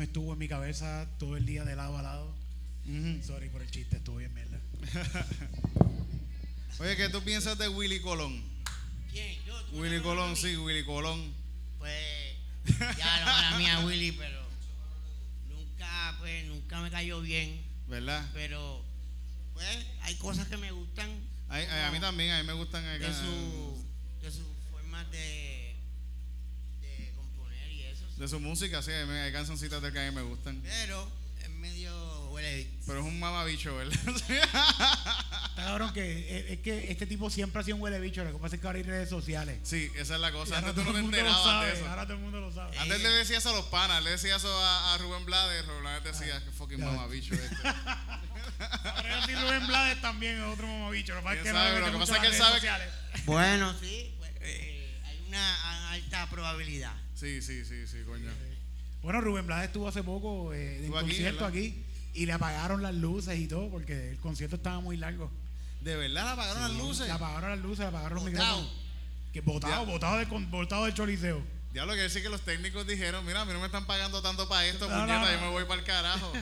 estuvo 0.10 0.34
en 0.34 0.39
mi 0.39 0.48
cabeza 0.48 1.08
todo 1.19 1.38
el 1.38 1.45
día 1.45 1.63
de 1.63 1.76
lado 1.76 1.95
a 1.95 2.02
lado. 2.02 2.34
Sorry 3.22 3.50
por 3.50 3.62
el 3.62 3.69
chiste, 3.69 3.98
estuvo 3.98 4.15
bien 4.17 4.34
mierda. 4.34 4.60
Oye, 6.80 6.98
¿qué 6.98 7.10
tú 7.10 7.22
piensas 7.22 7.60
de 7.60 7.69
Willy 7.69 8.02
Colón? 8.02 8.43
¿Quién? 9.12 9.38
Yo. 9.45 9.62
¿Tú 9.65 9.80
Willy 9.80 10.02
Colón, 10.02 10.36
sí? 10.36 10.58
Willy 10.58 10.84
Colón. 10.84 11.32
Pues 11.78 11.93
ya 12.98 13.19
no 13.19 13.26
mala 13.26 13.58
mía 13.60 13.80
Willy, 13.86 14.13
pero 14.13 14.41
nunca, 15.48 16.15
pues, 16.17 16.45
nunca 16.45 16.82
me 16.82 16.89
cayó 16.89 17.22
bien. 17.22 17.62
¿Verdad? 17.88 18.28
Pero, 18.34 18.84
pues, 19.54 19.86
hay 20.02 20.15
cosas 20.15 20.48
que 20.48 20.58
me 20.58 20.72
gustan. 20.72 21.08
Ay, 21.50 21.67
ay, 21.69 21.84
a 21.84 21.91
mí 21.91 22.00
también, 22.00 22.32
a 22.32 22.41
mí 22.41 22.48
me 22.48 22.54
gustan 22.54 22.84
acá. 22.84 23.08
De 23.08 23.13
su, 23.13 23.86
de 24.24 24.32
su 24.32 24.43
forma 24.72 25.04
de 25.06 25.76
componer 27.15 27.72
y 27.72 27.84
eso. 27.84 28.08
sí. 28.09 28.09
De 28.20 28.28
su 28.28 28.40
música, 28.40 28.82
sí, 28.82 28.92
hay 28.92 29.32
cancioncitas 29.32 29.82
de 29.82 29.92
que 29.94 30.00
a 30.00 30.10
mí 30.12 30.16
me 30.16 30.22
gustan. 30.22 30.62
Pero 30.62 31.10
es 31.42 31.50
medio 31.52 32.30
huele. 32.32 32.68
Pero 32.86 33.00
es 33.00 33.06
un 33.06 33.18
mamabicho, 33.20 33.76
¿verdad? 33.76 33.94
Está 34.30 35.56
cabrón 35.56 35.94
que 35.94 36.38
es, 36.40 36.52
es 36.52 36.60
que 36.60 36.92
este 36.92 37.06
tipo 37.06 37.30
siempre 37.30 37.62
ha 37.62 37.64
sido 37.64 37.78
un 37.78 37.82
huele 37.82 38.00
bicho. 38.00 38.24
Lo 38.24 38.32
que 38.34 38.38
pasa 38.38 38.56
es 38.56 38.62
que 38.62 38.68
ahora 38.68 38.78
hay 38.78 38.84
redes 38.84 39.10
sociales. 39.10 39.60
sí, 39.64 39.90
esa 39.96 40.16
es 40.16 40.22
la 40.22 40.32
cosa. 40.32 40.56
ahora 40.56 40.70
Antes 40.70 40.84
tú 40.84 40.90
todo 40.90 41.00
no 41.02 41.06
el 41.08 41.12
te 41.12 41.18
mundo 41.24 41.30
lo 41.32 41.38
enterabas 41.38 41.46
de 41.66 41.68
sabe. 41.72 41.80
eso. 41.80 41.90
Ahora 41.90 42.04
todo 42.04 42.14
el 42.14 42.20
mundo 42.20 42.40
lo 42.42 42.54
sabe. 42.54 42.78
Antes 42.78 43.02
le 43.02 43.10
decías 43.10 43.46
a 43.46 43.52
los 43.54 43.66
panas, 43.66 44.04
le 44.04 44.10
decías 44.12 44.38
eso 44.38 44.64
a, 44.64 44.94
a 44.94 44.98
Rubén 44.98 45.26
Blades, 45.26 45.66
Rubén 45.66 45.82
Blades 45.82 46.04
decía 46.04 46.44
que 46.44 46.52
fucking 46.52 46.84
mamabicho 46.84 47.34
este. 47.34 47.56
Ahora 48.60 49.26
sí 49.26 49.34
Rubén 49.36 49.66
Blades 49.68 50.02
también 50.02 50.38
es 50.38 50.44
otro 50.44 50.68
mamabicho. 50.68 51.14
Lo 51.14 51.20
que 51.22 51.24
pasa 51.24 51.36
es 51.38 51.44
que 51.44 51.80
Lo 51.80 51.92
que 51.94 51.98
pasa 52.00 52.16
es 52.16 52.20
que 52.22 52.28
él 52.28 52.34
sabe 52.34 52.56
sociales. 52.56 52.90
Bueno, 53.26 53.76
sí. 53.80 54.14
Una 55.30 55.92
alta 55.92 56.28
probabilidad. 56.30 56.94
Sí, 57.15 57.42
sí, 57.42 57.63
sí, 57.65 57.88
sí, 57.88 57.98
coño. 58.06 58.30
Bueno, 59.02 59.22
Rubén 59.22 59.48
Blades 59.48 59.68
estuvo 59.68 59.88
hace 59.88 60.04
poco 60.04 60.54
eh, 60.54 60.78
en 60.80 60.84
aquí, 60.86 60.92
concierto 60.92 61.46
¿verdad? 61.46 61.50
aquí 61.58 61.84
y 62.13 62.26
le 62.26 62.34
apagaron 62.34 62.82
las 62.82 62.94
luces 62.96 63.39
y 63.39 63.48
todo 63.48 63.70
porque 63.70 64.12
el 64.12 64.18
concierto 64.18 64.56
estaba 64.58 64.80
muy 64.82 64.98
largo. 64.98 65.32
¿De 65.82 65.96
verdad 65.96 66.24
le 66.26 66.30
apagaron 66.32 66.62
las 66.63 66.72
luces? 66.84 67.08
Le 67.08 67.13
apagaron 67.13 67.50
las 67.52 67.60
luces, 67.60 67.80
le 67.80 67.86
apagaron 67.86 68.15
los 68.15 68.24
Botado. 68.26 68.58
micrófonos. 68.62 68.89
Que 69.32 69.42
botado, 69.42 69.86
botado, 69.86 70.28
con- 70.30 70.50
botado 70.52 70.86
del 70.86 70.94
choliseo. 70.96 71.42
Diablo, 71.72 71.94
quiere 71.94 72.04
decir 72.08 72.24
que 72.24 72.30
los 72.30 72.42
técnicos 72.42 72.86
dijeron, 72.88 73.24
mira, 73.26 73.42
a 73.42 73.46
mí 73.46 73.54
no 73.54 73.60
me 73.60 73.68
están 73.68 73.86
pagando 73.86 74.22
tanto 74.24 74.50
para 74.50 74.65
esto, 74.65 74.89
No, 74.89 74.96
no, 74.98 75.02
puñeta, 75.06 75.20
no. 75.22 75.32
yo 75.32 75.42
me 75.42 75.50
voy 75.52 75.63
para 75.65 75.80
el 75.80 75.86
carajo. 75.86 76.34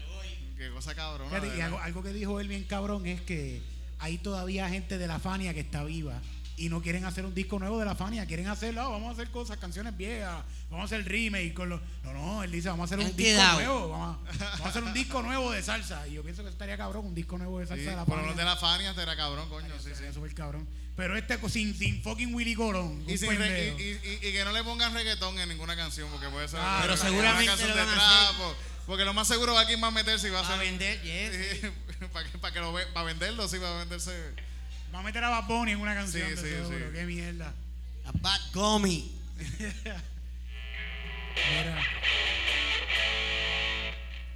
Qué 0.56 0.70
cosa 0.70 0.94
cabrona. 0.94 1.28
Fíjate, 1.28 1.58
y 1.58 1.60
algo, 1.60 1.78
algo 1.80 2.02
que 2.02 2.12
dijo 2.12 2.40
él 2.40 2.48
bien 2.48 2.64
cabrón 2.64 3.04
es 3.06 3.20
que 3.20 3.60
hay 3.98 4.16
todavía 4.18 4.68
gente 4.70 4.96
de 4.96 5.06
la 5.06 5.18
Fania 5.18 5.52
que 5.52 5.60
está 5.60 5.84
viva 5.84 6.22
y 6.58 6.68
no 6.70 6.80
quieren 6.80 7.04
hacer 7.04 7.24
un 7.26 7.34
disco 7.34 7.58
nuevo 7.58 7.78
de 7.78 7.84
la 7.84 7.94
Fania, 7.94 8.24
quieren 8.26 8.48
hacerlo, 8.48 8.80
"Ah, 8.80 8.88
vamos 8.88 9.10
a 9.10 9.12
hacer 9.12 9.30
cosas, 9.30 9.58
canciones 9.58 9.94
viejas, 9.96 10.42
vamos 10.70 10.84
a 10.90 10.94
hacer 10.96 11.06
remake 11.06 11.52
con 11.52 11.68
los... 11.68 11.80
No, 12.02 12.12
no, 12.14 12.42
él 12.42 12.50
dice, 12.50 12.68
vamos 12.70 12.90
a 12.90 12.94
hacer 12.94 12.98
un 13.06 13.14
disco 13.16 13.22
quedado. 13.34 13.58
nuevo, 13.60 13.88
vamos 13.90 14.16
a, 14.16 14.32
vamos 14.42 14.60
a 14.66 14.68
hacer 14.70 14.82
un 14.84 14.94
disco 14.94 15.22
nuevo 15.22 15.52
de 15.52 15.62
salsa. 15.62 16.08
Y 16.08 16.14
yo 16.14 16.22
pienso 16.22 16.42
que 16.42 16.48
estaría 16.48 16.76
cabrón, 16.78 17.06
un 17.06 17.14
disco 17.14 17.36
nuevo 17.36 17.58
de 17.58 17.66
salsa 17.66 17.82
Sí, 17.82 17.88
de 17.90 17.96
la 17.96 18.04
pero 18.04 18.16
Fania. 18.16 18.28
los 18.28 18.36
de 18.38 18.44
la 18.44 18.56
Fania 18.56 18.94
era 18.96 19.16
cabrón, 19.16 19.48
coño, 19.50 19.74
sí, 19.76 19.84
sí. 19.84 19.90
Estaría 19.90 20.12
súper 20.14 20.34
cabrón. 20.34 20.66
Pero 20.96 21.14
este 21.14 21.38
sin, 21.50 21.74
sin 21.76 22.02
fucking 22.02 22.34
Willy 22.34 22.54
Colón, 22.54 23.04
Y, 23.06 23.12
un 23.12 23.18
sin 23.18 23.28
re- 23.32 23.36
pendejo. 23.36 23.78
y, 23.78 23.82
y- 23.82 24.18
y- 24.22 24.28
y 24.28 24.32
que 24.32 24.42
no 24.46 24.52
le 24.52 24.64
pongan 24.64 24.94
reggaetón 24.94 25.38
en 25.38 25.50
ninguna 25.50 25.76
canción, 25.76 26.08
porque 26.10 26.28
puede 26.30 26.48
ser 26.48 26.58
Ah, 26.62 26.78
pero 26.80 26.94
una 26.94 27.02
seguramente 27.02 27.46
canción 27.46 27.68
lo 27.68 27.76
de 27.76 27.82
van 27.82 27.90
a 27.90 27.94
trap, 27.94 28.30
hacer. 28.30 28.44
o- 28.46 28.56
porque 28.86 29.04
lo 29.04 29.12
más 29.12 29.28
seguro 29.28 29.52
va 29.52 29.60
a 29.62 29.66
quien 29.66 29.82
va 29.82 29.88
a 29.88 29.90
meterse 29.90 30.28
y 30.28 30.30
va 30.30 30.38
a 30.38 30.42
Para 30.42 30.54
hacer 30.54 30.66
vender, 30.70 31.02
yes. 31.02 31.70
para 32.14 32.30
que, 32.30 32.38
para 32.38 32.54
que 32.54 32.60
lo 32.60 32.72
para 32.94 33.04
venderlo, 33.04 33.46
sí, 33.46 33.58
para 33.58 33.76
venderse. 33.78 34.34
Va 34.94 35.00
a 35.00 35.02
meter 35.02 35.22
a 35.24 35.28
Bad 35.28 35.46
Bunny 35.46 35.72
en 35.72 35.80
una 35.80 35.94
canción 35.94 36.24
Sí, 36.28 36.34
de 36.34 36.36
sí, 36.36 36.48
seguro. 36.48 36.78
sí. 36.78 36.84
Qué 36.94 37.04
mierda. 37.04 37.52
A 38.06 38.12
Bad 38.12 38.40
Gummy. 38.54 39.12
Mira. 41.36 41.82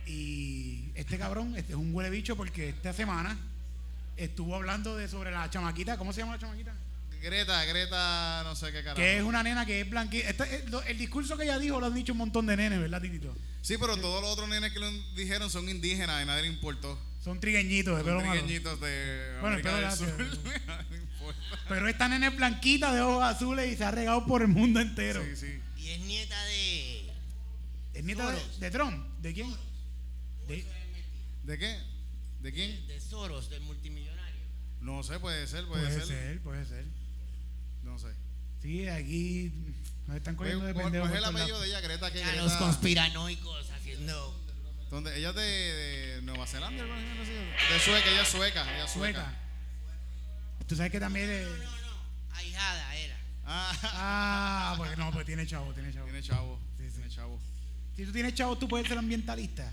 Y 0.07 0.91
este 0.95 1.19
cabrón, 1.19 1.55
este 1.57 1.73
es 1.73 1.79
un 1.79 1.95
huele 1.95 2.11
bicho 2.11 2.37
porque 2.37 2.71
esta 2.71 2.93
semana 2.93 3.37
estuvo 4.17 4.55
hablando 4.57 4.97
de 4.97 5.09
sobre 5.09 5.31
la 5.31 5.49
chamaquita, 5.49 5.97
¿cómo 5.97 6.13
se 6.13 6.21
llama 6.21 6.33
la 6.35 6.39
chamaquita? 6.41 6.75
Greta, 7.23 7.65
Greta, 7.67 8.43
no 8.45 8.57
sé 8.57 8.67
qué 8.73 8.79
carajo. 8.83 8.97
Que 8.97 9.19
es 9.19 9.23
una 9.23 9.43
nena 9.43 9.67
que 9.67 9.83
es 9.83 9.91
blanquita. 9.91 10.29
Este- 10.31 10.57
eh, 10.57 10.65
el 10.87 10.99
discurso 10.99 11.37
que 11.37 11.45
ella 11.45 11.59
dijo 11.59 11.79
lo 11.79 11.87
han 11.87 11.95
dicho 11.95 12.13
un 12.13 12.19
montón 12.19 12.47
de 12.47 12.57
nenes, 12.57 12.81
¿verdad, 12.81 13.01
Titito? 13.01 13.37
Sí, 13.63 13.77
pero 13.79 13.97
todos 13.99 14.23
los 14.23 14.31
otros 14.33 14.49
nenes 14.49 14.73
que 14.73 14.79
lo 14.79 14.91
dijeron 15.15 15.51
son 15.51 15.69
indígenas 15.69 16.23
y 16.23 16.27
nadie 16.27 16.43
le 16.43 16.49
importó. 16.49 16.99
Son 17.23 17.39
trigueñitos 17.39 17.97
de 17.99 18.03
Son 18.03 18.07
pelo 18.07 18.21
malo. 18.21 18.33
trigueñitos 18.41 18.81
de 18.81 19.37
Bueno, 19.41 19.47
América 19.57 19.71
pero 19.71 19.77
del 19.77 19.85
gracias. 19.85 20.11
Sur. 20.11 20.51
No. 21.21 21.35
Pero 21.69 21.89
esta 21.89 22.09
nena 22.09 22.29
es 22.29 22.37
blanquita 22.37 22.93
de 22.95 23.03
ojos 23.03 23.23
azules 23.23 23.73
y 23.73 23.77
se 23.77 23.85
ha 23.85 23.91
regado 23.91 24.25
por 24.27 24.43
el 24.43 24.49
mundo 24.49 24.81
entero. 24.81 25.23
Sí, 25.23 25.37
sí. 25.37 25.61
Y 25.77 25.91
es 25.91 26.01
nieta 26.01 26.45
de. 26.47 27.13
¿Es 27.95 28.05
nieta 28.05 28.31
de, 28.31 28.39
Soros. 28.41 28.61
de 28.61 28.71
Trump? 28.71 29.07
¿De 29.21 29.35
quién? 29.35 29.55
De- 30.49 30.65
¿De 31.45 31.59
qué? 31.59 31.79
¿De 32.41 32.53
quién? 32.53 32.87
De 32.89 33.01
Soros, 33.01 33.51
del 33.51 33.61
multimillonario. 33.63 34.41
No 34.81 35.03
sé, 35.03 35.21
puede 35.21 35.47
ser, 35.47 35.67
puede, 35.67 35.85
puede 35.87 35.99
ser. 35.99 36.07
ser, 36.07 36.41
puede 36.43 36.65
ser. 36.65 36.85
No 37.85 37.99
sé. 37.99 38.09
Sí, 38.63 38.89
aquí 38.89 39.53
nos 40.07 40.17
están 40.17 40.37
cogiendo 40.37 40.65
de 40.65 40.75
pendejos. 40.75 41.09
¿Cuál 41.11 41.23
es 41.23 41.29
el 41.29 41.35
apellido 41.37 41.61
de 41.61 41.69
ella, 41.69 41.81
Greta? 41.81 42.11
Que 42.11 42.23
A 42.25 42.27
Greta 42.29 42.43
los 42.43 42.53
conspiranoicos 42.55 43.71
haciendo. 43.71 44.41
¿Dónde? 44.91 45.17
Ella 45.17 45.31
es 45.31 45.35
de, 45.37 45.43
de 45.43 46.23
Nueva 46.23 46.47
Zelanda, 46.47 46.83
algo 46.83 46.95
así. 46.95 47.73
De 47.73 47.81
Sueca, 47.81 48.11
ella 48.11 48.23
es 48.23 48.29
sueca, 48.29 48.75
ella 48.75 48.85
es 48.85 48.91
sueca. 48.91 49.23
Sueca. 49.23 49.37
Tú 50.67 50.77
sabes 50.77 50.91
que 50.93 51.01
también 51.01 51.31
es... 51.31 51.47
No, 51.47 51.55
no, 51.55 51.61
no. 51.63 52.37
Ahijada 52.37 52.97
era. 52.97 53.17
Ah, 53.45 53.73
Ah, 53.83 54.75
pues 54.77 54.97
no, 54.99 55.11
pues 55.13 55.27
tiene 55.27 55.47
chavo, 55.47 55.73
tiene 55.75 55.93
chavo. 55.93 56.05
tiene 56.07 56.23
chavo. 56.23 56.61
Sí, 56.77 56.85
sí. 56.89 56.95
Tiene 56.97 57.11
chavo. 57.11 57.41
Si 57.97 58.05
tú 58.05 58.13
tienes 58.13 58.35
chavo, 58.35 58.57
tú 58.59 58.69
puedes 58.69 58.87
ser 58.89 58.99
ambientalista. 58.99 59.73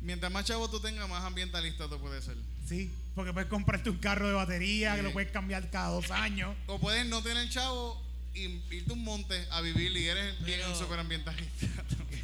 Mientras 0.00 0.30
más 0.32 0.44
chavo 0.44 0.68
tú 0.70 0.80
tengas, 0.80 1.08
más 1.08 1.24
ambientalista 1.24 1.88
tú 1.88 2.00
puedes 2.00 2.24
ser. 2.24 2.36
Sí, 2.68 2.92
porque 3.14 3.32
puedes 3.32 3.48
comprarte 3.48 3.90
un 3.90 3.98
carro 3.98 4.26
de 4.28 4.34
batería 4.34 4.94
que 4.96 5.02
lo 5.02 5.12
puedes 5.12 5.30
cambiar 5.30 5.70
cada 5.70 5.88
dos 5.90 6.10
años. 6.10 6.54
O 6.66 6.78
puedes 6.80 7.06
no 7.06 7.22
tener 7.22 7.48
chavo 7.50 8.00
y 8.34 8.60
irte 8.70 8.92
un 8.92 9.02
monte 9.04 9.46
a 9.50 9.60
vivir 9.60 9.96
y 9.96 10.06
eres 10.08 10.44
bien 10.44 10.60
un 10.68 10.74
superambientalista. 10.76 11.66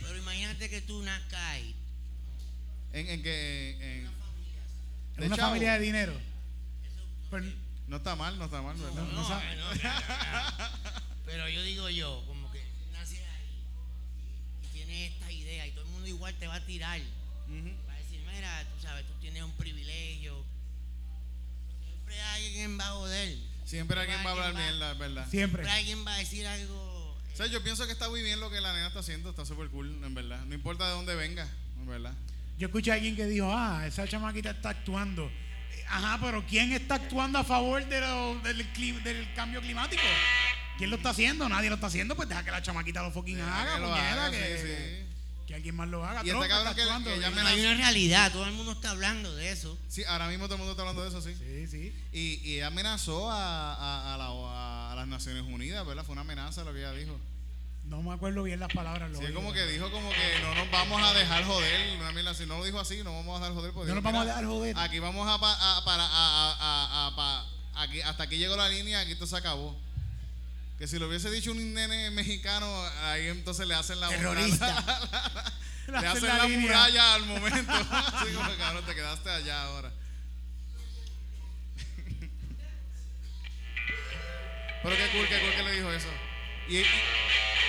Pero 0.02 0.16
imagínate 0.18 0.68
que 0.70 0.81
tú 0.83 1.02
nazcas 1.02 1.40
ahí. 1.40 1.74
¿En, 2.92 3.09
en 3.09 3.22
que 3.22 3.70
en, 3.81 4.11
de 5.20 5.26
una 5.26 5.37
chavo. 5.37 5.48
familia 5.48 5.74
de 5.74 5.81
dinero. 5.81 6.14
Pero- 7.31 7.44
No 7.88 7.96
está 7.96 8.16
mal, 8.16 8.38
no 8.38 8.44
está 8.46 8.62
mal, 8.62 8.76
¿verdad? 8.76 9.02
No, 9.02 9.12
no, 9.12 9.28
no, 9.28 9.74
no. 9.74 9.81
Pero 11.26 11.48
yo 11.48 11.62
digo 11.62 11.88
yo, 11.90 12.22
como 12.26 12.50
que 12.52 12.62
naces 12.92 13.20
ahí 13.20 13.64
y, 14.62 14.66
tienes 14.72 15.12
esta 15.12 15.31
idea 15.33 15.66
y 15.66 15.72
todo 15.72 15.85
el 15.85 15.90
mundo 15.90 16.07
igual 16.09 16.35
te 16.38 16.46
va 16.46 16.57
a 16.57 16.66
tirar. 16.66 17.00
Ujú. 17.00 17.70
Va 17.88 17.94
a 17.94 17.98
decir, 17.98 18.20
mira, 18.33 18.64
tú 18.74 18.83
sabes, 18.83 19.07
tú 19.07 19.14
tienes 19.20 19.42
un 19.42 19.52
privilegio. 19.52 20.44
Siempre 21.87 22.20
alguien 22.20 22.78
va 22.78 22.88
a 22.88 22.92
joder. 22.92 23.38
Siempre 23.64 24.00
alguien 24.00 24.18
va 24.24 24.31
a 24.31 24.33
hablar 24.33 24.55
mierda, 24.55 24.94
¿verdad? 24.94 25.28
siempre. 25.31 25.62
Siempre 25.64 25.70
alguien 25.70 26.07
va 26.07 26.14
a 26.14 26.18
decir 26.18 26.46
algo. 26.46 27.16
O 27.33 27.37
sea, 27.37 27.46
yo 27.46 27.62
pienso 27.62 27.87
que 27.87 27.92
está 27.92 28.11
muy 28.11 28.22
bien 28.22 28.40
lo 28.40 28.50
que 28.50 28.61
la 28.61 28.74
nena 28.74 28.88
está 28.88 29.00
haciendo, 29.00 29.31
está 29.31 29.46
súper 29.46 29.68
cool, 29.70 30.05
en 30.05 30.14
verdad. 30.14 30.44
No 30.44 30.55
importa 30.55 30.87
de 30.87 30.92
dónde 30.92 31.14
venga, 31.14 31.48
en 31.78 31.87
verdad. 31.87 32.14
Yo 32.62 32.68
escuché 32.68 32.92
a 32.92 32.94
alguien 32.94 33.16
que 33.16 33.27
dijo, 33.27 33.51
ah, 33.53 33.85
esa 33.88 34.07
chamaquita 34.07 34.51
está 34.51 34.68
actuando. 34.70 35.29
Ajá, 35.88 36.16
pero 36.22 36.46
¿quién 36.46 36.70
está 36.72 36.94
actuando 36.94 37.40
a 37.40 37.42
favor 37.42 37.85
de 37.85 38.01
lo- 38.01 38.38
del, 38.38 39.29
cambio 39.35 39.61
climático? 39.61 40.01
¿Quién 40.79 40.88
lo 40.88 40.94
está 40.94 41.11
haciendo? 41.11 41.48
Nadie 41.48 41.70
lo 41.70 41.75
está 41.75 41.88
haciendo, 41.88 42.14
pues 42.14 42.29
deja 42.29 42.44
que 42.44 42.53
la 42.53 42.62
chamaquita 42.62 43.03
lo 43.03 43.11
fucking 43.11 43.35
Deja 43.35 43.62
haga, 43.62 43.75
que 43.75 43.81
lo 43.81 43.88
puñeta, 43.88 44.12
haga, 44.12 44.31
que, 44.31 44.59
sí, 44.59 44.62
sí. 45.09 45.44
que 45.48 45.55
alguien 45.57 45.75
más 45.75 45.88
lo 45.88 46.05
haga. 46.05 46.20
Y 46.25 46.29
Trump 46.29 46.46
cabrón 46.46 46.68
está 46.68 46.75
que- 46.77 46.83
actuando, 46.83 47.11
que 47.11 47.31
me 47.31 47.40
Hay 47.40 47.61
una 47.62 47.75
realidad, 47.75 48.31
todo 48.31 48.46
el 48.46 48.53
mundo 48.53 48.70
está 48.70 48.90
hablando 48.90 49.35
de 49.35 49.51
eso. 49.51 49.77
Sí, 49.88 50.05
ahora 50.05 50.29
mismo 50.29 50.44
todo 50.44 50.55
el 50.55 50.59
mundo 50.61 50.70
está 50.70 50.83
hablando 50.83 51.03
de 51.03 51.09
eso, 51.09 51.20
sí. 51.20 51.35
Sí, 51.37 51.66
sí. 51.66 51.92
Y, 52.12 52.48
y 52.48 52.55
ella 52.59 52.68
amenazó 52.68 53.29
a, 53.29 53.75
a- 53.75 54.14
a 54.14 54.16
la- 54.18 54.92
a 54.92 54.94
las 54.94 55.09
Naciones 55.09 55.42
Unidas, 55.42 55.85
¿verdad? 55.85 56.05
Fue 56.05 56.12
una 56.12 56.20
amenaza 56.20 56.62
lo 56.62 56.72
que 56.72 56.79
ella 56.79 56.92
dijo. 56.92 57.18
No 57.85 58.01
me 58.03 58.14
acuerdo 58.14 58.42
bien 58.45 58.59
las 58.61 58.73
palabras. 58.73 59.11
lo 59.11 59.18
Sí, 59.18 59.33
como 59.35 59.53
que 59.53 59.66
dijo 59.66 59.90
como 59.90 60.09
que 60.11 60.40
no 60.42 60.55
nos 60.55 60.71
vamos 60.71 61.03
a 61.03 61.12
dejar 61.12 61.45
joder. 61.45 61.99
Mierda 62.14 62.31
así. 62.31 62.47
no 62.47 62.59
lo 62.59 62.64
dijo 62.64 62.81
así, 62.81 63.03
no 63.05 63.12
vamos 63.14 63.37
a 63.37 63.40
dejar 63.40 63.55
joder. 63.55 63.73
porque 63.73 63.88
No 63.90 63.97
nos 63.97 64.05
vamos 64.05 64.21
a 64.21 64.25
"Mira, 64.25 64.35
dejar 64.37 64.49
joder". 64.51 64.79
Aquí 64.79 64.99
vamos 64.99 65.29
a, 65.29 65.38
pa- 65.38 65.77
a- 65.79 65.85
para, 65.85 66.05
a, 66.11 67.45
aquí, 67.83 68.01
hasta 68.01 68.23
aquí 68.25 68.38
llegó 68.38 68.57
la 68.57 68.68
línea, 68.68 69.01
aquí 69.01 69.12
esto 69.12 69.27
se 69.27 69.37
acabó. 69.37 69.79
Que 70.79 70.88
si 70.88 70.99
lo 70.99 71.07
hubiese 71.09 71.31
dicho 71.31 71.53
un 71.53 71.75
nene 71.75 72.11
mexicano, 72.11 72.66
ahí 73.05 73.29
entonces 73.29 73.66
le 73.68 73.75
hacen 73.75 74.01
la 74.01 74.09
Terrorista. 74.09 74.85
le 75.88 75.97
hacen 75.99 76.27
la, 76.27 76.45
línea. 76.47 76.61
muralla 76.61 77.14
al 77.14 77.27
momento. 77.27 77.73
Así 77.90 78.33
como 78.35 78.57
cabrón, 78.57 78.85
te 78.87 78.95
quedaste 78.95 79.31
allá 79.31 79.64
ahora. 79.64 79.92
Pero 84.83 84.97
qué 84.97 85.09
cool, 85.12 85.29
qué 85.29 85.40
cool 85.40 85.55
que 85.57 85.62
le 85.62 85.73
dijo 85.73 85.92
eso. 85.92 86.09
Y, 86.68 86.79
y, 86.79 86.85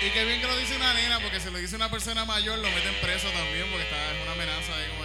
y 0.02 0.10
qué 0.10 0.24
bien 0.24 0.40
que 0.40 0.46
lo 0.46 0.56
dice 0.56 0.76
una 0.76 0.92
nena, 0.94 1.20
porque 1.20 1.40
si 1.40 1.50
lo 1.50 1.58
dice 1.58 1.76
una 1.76 1.90
persona 1.90 2.24
mayor, 2.24 2.58
lo 2.58 2.70
meten 2.70 2.94
preso 3.00 3.28
también, 3.30 3.68
porque 3.70 3.84
está, 3.84 4.12
es 4.12 4.22
una 4.22 4.32
amenaza 4.32 4.74
ahí 4.76 4.88
como 4.90 5.03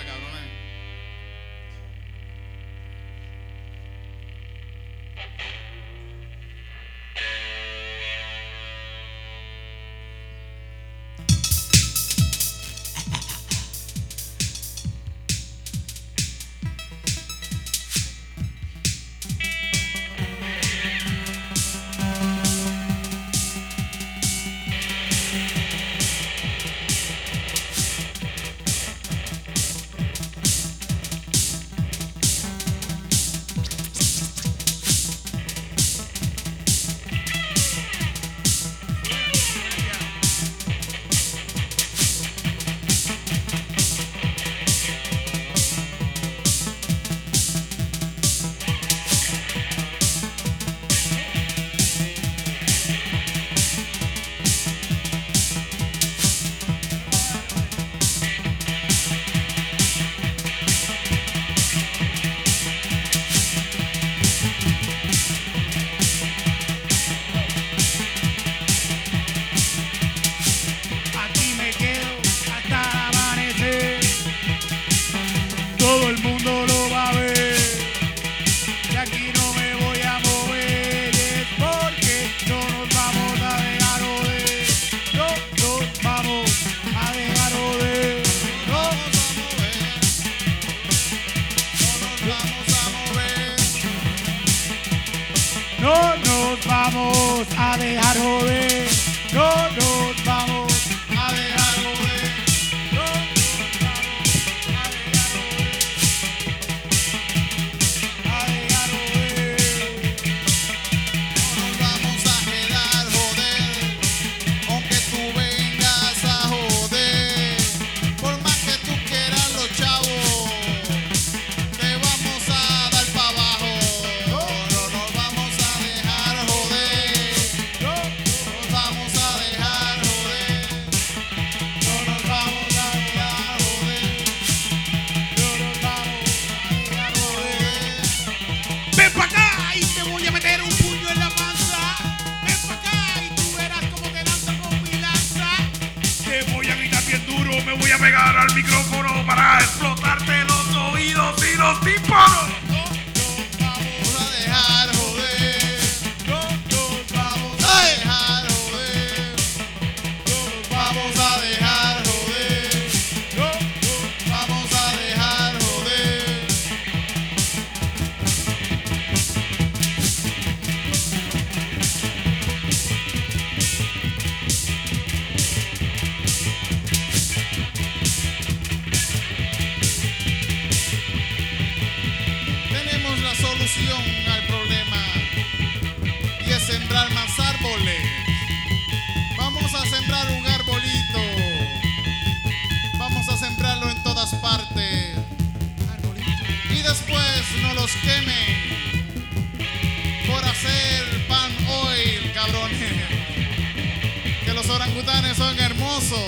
orangutanes 204.69 205.37
son 205.37 205.57
hermosos 205.59 206.19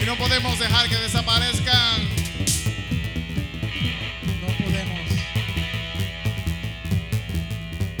y 0.00 0.04
no 0.06 0.16
podemos 0.16 0.58
dejar 0.58 0.88
que 0.88 0.96
desaparezcan. 0.96 2.02
No 4.40 4.46
podemos. 4.64 5.00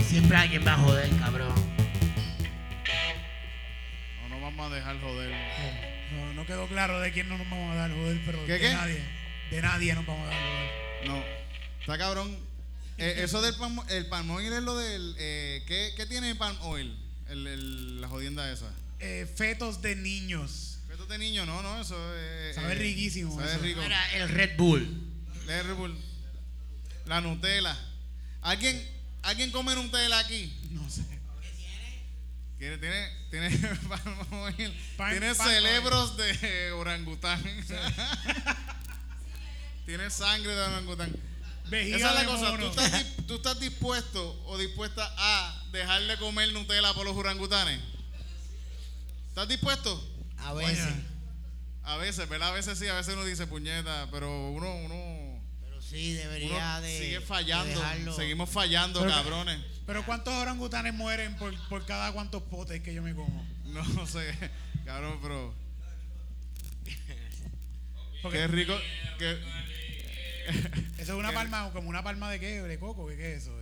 Siempre 0.08 0.36
alguien 0.36 0.66
va 0.66 0.74
a 0.74 0.78
joder, 0.78 1.10
cabrón. 1.18 1.54
No 4.22 4.28
nos 4.28 4.40
vamos 4.42 4.72
a 4.72 4.74
dejar 4.74 5.00
joder. 5.00 5.30
No, 6.12 6.32
no 6.34 6.46
quedó 6.46 6.66
claro 6.68 7.00
de 7.00 7.12
quién 7.12 7.28
no 7.28 7.36
nos 7.38 7.48
vamos 7.50 7.72
a 7.72 7.74
dar 7.76 7.90
joder, 7.92 8.20
pero 8.24 8.44
¿Qué, 8.46 8.52
de 8.52 8.60
qué? 8.60 8.72
nadie. 8.74 9.02
De 9.50 9.62
nadie 9.62 9.94
nos 9.94 10.06
vamos 10.06 10.26
a 10.26 10.30
dar 10.30 10.40
joder. 10.40 10.70
No. 11.08 11.24
Está 11.80 11.98
cabrón. 11.98 12.36
Eh, 12.98 13.22
eso 13.24 13.40
del 13.40 13.54
palm, 13.56 13.80
el 13.88 14.06
palm 14.06 14.30
oil 14.30 14.52
es 14.52 14.62
lo 14.62 14.76
del. 14.76 15.14
eh, 15.18 15.64
¿qué, 15.66 15.92
¿Qué 15.96 16.06
tiene 16.06 16.30
el 16.30 16.36
palm 16.36 16.56
oil? 16.62 16.96
El- 17.28 17.46
el- 17.46 18.00
la 18.00 18.08
jodienda 18.08 18.50
esa. 18.52 18.66
Eh, 19.00 19.26
fetos 19.36 19.80
de 19.80 19.96
niños. 19.96 20.78
Fetos 20.86 21.08
de 21.08 21.18
niño, 21.18 21.46
no, 21.46 21.62
no, 21.62 21.80
eso 21.80 21.96
es. 22.16 22.54
Sabe 22.54 22.74
riquísimo 22.74 23.34
Sabe 23.36 23.52
eso. 23.52 23.62
rico. 23.62 23.82
Era 23.82 24.12
el 24.14 24.28
Red 24.28 24.56
Bull. 24.56 24.86
La 25.46 25.62
Red 25.62 25.74
Bull. 25.74 25.96
La 27.06 27.20
Nutella. 27.20 27.76
¿Alguien, 28.42 28.86
¿Alguien 29.22 29.50
come 29.50 29.74
Nutella 29.74 30.18
aquí? 30.18 30.52
No 30.70 30.88
sé. 30.90 31.02
Tiene, 32.58 32.76
tiene, 32.76 33.08
tiene, 33.30 33.48
tiene 33.48 35.30
oil. 35.30 35.34
cerebros 35.34 36.16
de 36.18 36.72
orangután. 36.72 37.42
tiene 39.86 40.10
sangre 40.10 40.54
de 40.54 40.60
orangután. 40.60 41.10
Vejiga 41.70 41.96
Esa 41.96 42.08
es 42.08 42.14
la 42.14 42.20
de 42.20 42.26
cosa. 42.26 42.56
¿Tú 42.58 42.66
estás, 42.66 43.04
tú 43.26 43.34
estás 43.36 43.60
dispuesto 43.60 44.42
o 44.44 44.58
dispuesta 44.58 45.10
a 45.16 45.64
dejarle 45.72 46.18
comer 46.18 46.52
Nutella 46.52 46.92
por 46.92 47.06
los 47.06 47.16
orangutanes? 47.16 47.80
¿Estás 49.40 49.48
dispuesto? 49.48 50.22
A 50.36 50.52
veces. 50.52 50.86
A 51.82 51.96
veces, 51.96 52.28
¿verdad? 52.28 52.50
A 52.50 52.52
veces 52.52 52.78
sí, 52.78 52.86
a 52.88 52.92
veces 52.92 53.14
uno 53.14 53.24
dice 53.24 53.46
puñeta, 53.46 54.06
pero 54.10 54.50
uno, 54.50 54.70
uno, 54.84 55.42
Pero 55.62 55.80
sí, 55.80 56.12
debería 56.12 56.76
uno 56.76 56.80
de. 56.82 56.98
sigue 56.98 57.20
fallando. 57.22 58.12
Seguimos 58.14 58.50
fallando, 58.50 59.00
Pero- 59.00 59.12
cabrones. 59.12 59.58
Pero 59.86 60.04
¿cuántos 60.04 60.34
orangutanes 60.34 60.92
mueren 60.92 61.36
por, 61.36 61.54
por 61.70 61.86
cada 61.86 62.12
cuantos 62.12 62.42
potes 62.42 62.82
que 62.82 62.92
yo 62.92 63.02
me 63.02 63.14
como? 63.14 63.42
No 63.64 64.06
sé, 64.06 64.30
cabrón, 64.84 65.18
pero 65.22 65.54
Porque 68.22 68.36
qué 68.36 68.46
rico. 68.46 68.74
Que, 69.18 69.38
eso 70.98 71.12
es 71.14 71.18
una 71.18 71.32
palma, 71.34 71.70
como 71.72 71.88
una 71.88 72.02
palma 72.02 72.30
de 72.30 72.40
qué, 72.40 72.60
de 72.60 72.78
coco, 72.78 73.08
¿qué, 73.08 73.16
qué 73.16 73.32
es 73.36 73.44
eso? 73.44 73.58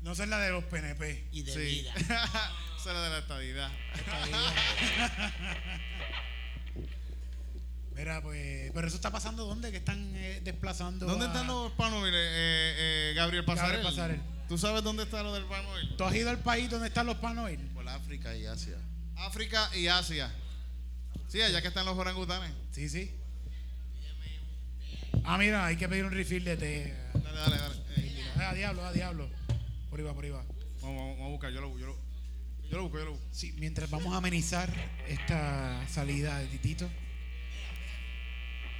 Eh, 0.00 0.02
No 0.02 0.14
sé 0.14 0.26
la 0.26 0.38
de 0.38 0.50
los 0.50 0.64
PNP. 0.64 1.28
Y 1.32 1.42
de 1.42 1.52
sí. 1.52 1.58
vida. 1.58 1.94
Esa 2.78 2.90
era 2.90 3.02
de 3.02 3.10
la 3.10 3.18
estadidad. 3.18 3.70
Mira, 7.96 8.22
pues, 8.22 8.70
pero 8.72 8.86
eso 8.86 8.96
está 8.96 9.10
pasando 9.10 9.44
¿dónde? 9.44 9.70
Que 9.70 9.76
están 9.78 10.12
eh, 10.16 10.40
desplazando. 10.42 11.06
¿Dónde 11.06 11.26
a- 11.26 11.28
están 11.28 11.46
los 11.46 11.72
palmoviles, 11.72 12.14
eh, 12.14 13.10
eh, 13.10 13.12
Gabriel 13.14 13.44
Pasarel? 13.44 13.82
Gabriel 13.82 13.94
Pasarel. 13.94 14.20
¿Tú 14.48 14.56
sabes 14.58 14.82
dónde 14.82 15.02
está 15.04 15.22
lo 15.22 15.34
del 15.34 15.44
palmoil? 15.44 15.96
¿Tú 15.96 16.04
has 16.04 16.14
ido 16.14 16.30
al 16.30 16.38
país 16.38 16.70
donde 16.70 16.88
están 16.88 17.06
los 17.06 17.16
panoil? 17.18 17.60
Por 17.74 17.86
África 17.88 18.34
y 18.34 18.46
Asia. 18.46 18.76
África 19.16 19.68
y 19.76 19.86
Asia. 19.88 20.32
Sí, 21.28 21.40
allá 21.42 21.60
que 21.62 21.68
están 21.68 21.84
los 21.86 21.96
orangutanes. 21.96 22.50
Sí, 22.72 22.88
sí. 22.88 23.14
Ah, 25.24 25.36
mira, 25.38 25.66
hay 25.66 25.76
que 25.76 25.88
pedir 25.88 26.04
un 26.04 26.10
refill 26.12 26.42
de 26.44 26.56
té. 26.56 26.96
Dale, 27.14 27.36
dale, 27.38 27.56
dale. 27.58 27.74
Eh, 27.96 28.24
Eh, 28.38 28.42
a 28.42 28.54
diablo, 28.54 28.84
a 28.84 28.92
diablo. 28.92 29.30
Por 29.90 29.98
ahí 29.98 30.06
va, 30.06 30.14
por 30.14 30.24
ahí 30.24 30.30
va. 30.30 30.44
vamos, 30.82 30.96
vamos, 30.96 31.16
vamos 31.18 31.26
a 31.26 31.30
buscar, 31.30 31.52
yo 31.52 31.60
lo, 31.60 31.78
yo 31.78 31.86
lo, 31.86 31.98
yo 32.70 32.76
lo 32.76 32.82
busco, 32.84 32.98
yo 32.98 33.04
lo 33.06 33.10
busco. 33.12 33.26
Sí, 33.32 33.52
mientras 33.58 33.90
vamos 33.90 34.14
a 34.14 34.18
amenizar 34.18 34.72
esta 35.08 35.86
salida 35.88 36.38
de 36.38 36.46
Titito. 36.46 36.88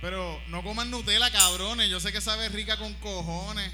Pero 0.01 0.40
no 0.49 0.62
coman 0.62 0.90
Nutella, 0.90 1.31
cabrones. 1.31 1.90
Yo 1.90 2.01
sé 2.01 2.11
que 2.12 2.20
sabe 2.20 2.49
rica 2.49 2.79
con 2.79 2.94
cojones. 2.94 3.70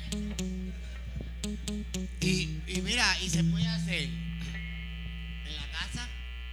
Y, 2.20 2.58
y 2.66 2.80
mira, 2.82 3.20
y 3.20 3.30
se 3.30 3.44
puede 3.44 3.66
hacer 3.68 4.02
en 4.02 5.54
la 5.56 5.70
casa 5.70 6.08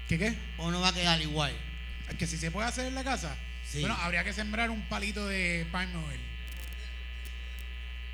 ¿Qué 0.08 0.20
qué? 0.20 0.38
o 0.60 0.70
no 0.70 0.80
va 0.82 0.90
a 0.90 0.94
quedar 0.94 1.20
igual. 1.22 1.54
Que 2.20 2.28
si 2.28 2.38
se 2.38 2.52
puede 2.52 2.68
hacer 2.68 2.86
en 2.86 2.94
la 2.94 3.04
casa. 3.04 3.36
Sí. 3.68 3.80
Bueno, 3.80 3.96
habría 3.96 4.24
que 4.24 4.34
sembrar 4.34 4.70
un 4.70 4.88
palito 4.90 5.26
de 5.28 5.66
palm 5.72 5.96
oil. 5.96 6.20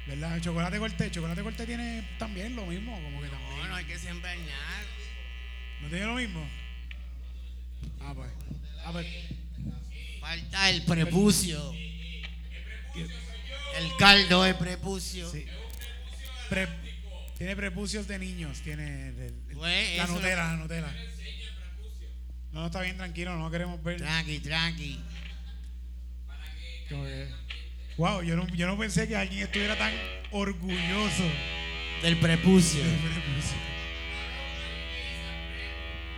¿Verdad? 0.10 0.36
El 0.36 0.42
chocolate 0.42 0.80
corté. 0.80 1.06
El 1.06 1.12
chocolate 1.12 1.44
corté 1.44 1.66
tiene 1.68 2.04
también 2.18 2.56
lo 2.56 2.66
mismo, 2.66 2.94
como 3.00 3.22
que 3.22 3.28
también. 3.28 3.58
No, 3.58 3.68
no 3.68 3.76
hay 3.76 3.86
que 3.86 3.98
sembrar 4.00 4.36
nada. 4.38 4.82
¿No 5.82 5.88
tiene 5.90 6.06
lo 6.06 6.16
mismo? 6.16 6.50
Ah, 8.02 8.14
pues. 8.16 8.32
Ah, 8.84 8.92
pues. 8.92 9.06
Falta 10.20 10.70
el 10.72 10.82
prepucio. 10.84 11.74
El 13.78 13.96
caldo 14.00 14.44
de 14.44 14.56
prepucio. 14.56 15.30
Sí. 15.32 15.46
Pre- 16.50 16.68
tiene 17.38 17.56
prepucios 17.56 18.08
de 18.08 18.18
niños. 18.20 18.62
Tiene 18.62 19.10
el- 19.10 19.20
el- 19.20 19.56
Pues, 19.56 19.98
la 19.98 20.08
Nutella, 20.08 20.36
la 20.36 20.56
Nutella. 20.58 20.94
No, 22.52 22.62
no, 22.62 22.66
está 22.66 22.82
bien, 22.82 22.98
tranquilo, 22.98 23.38
no 23.38 23.52
queremos 23.52 23.82
ver. 23.84 23.98
Tranqui, 23.98 24.40
tranqui. 24.40 25.00
como 26.90 27.04
que- 27.06 27.30
Wow, 28.00 28.22
yo 28.24 28.36
no, 28.38 28.48
yo 28.56 28.66
no 28.66 28.78
pensé 28.78 29.08
que 29.10 29.16
alguien 29.18 29.44
estuviera 29.44 29.78
tan 29.78 29.92
orgulloso 30.32 31.24
Del 32.02 32.18
prepucio. 32.18 32.82
del 32.82 32.96
prepucio. 32.98 33.58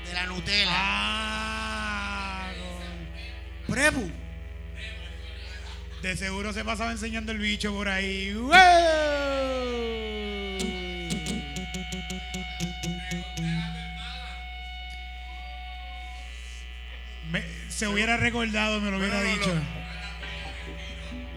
De 0.08 0.14
la 0.14 0.26
Nutella. 0.28 0.70
Ah, 0.72 2.52
con- 3.66 3.74
Prepu. 3.76 4.12
de 6.04 6.16
seguro 6.18 6.54
se 6.54 6.64
pasaba 6.64 6.92
enseñando 6.92 7.32
el 7.32 7.40
bicho 7.40 7.74
por 7.74 7.90
ahí. 7.90 8.32
¡Wow! 8.34 8.52
Me- 17.32 17.44
se 17.70 17.88
hubiera 17.88 18.18
recordado, 18.18 18.82
me 18.82 18.92
lo 18.92 18.98
hubiera 18.98 19.22
dicho. 19.22 19.54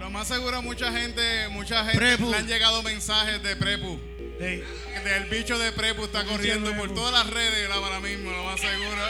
Lo- 0.05 0.11
más 0.11 0.29
seguro, 0.29 0.63
mucha 0.63 0.93
gente, 0.93 1.49
mucha 1.49 1.85
gente 1.85 1.99
Prepu. 1.99 2.31
le 2.31 2.37
han 2.37 2.47
llegado 2.47 2.83
mensajes 2.83 3.43
de 3.43 3.57
Prepu. 3.57 3.99
Ey, 4.41 4.63
Del 5.05 5.25
bicho 5.31 5.59
de 5.59 5.73
Prepu 5.73 6.05
está 6.05 6.21
El 6.23 6.27
corriendo 6.29 6.75
por 6.77 6.93
todas 6.95 7.13
las 7.13 7.33
redes 7.33 7.71
ahora 7.71 8.01
mismo, 8.01 8.31
lo 8.31 8.45
más 8.45 8.61
seguro. 8.61 8.97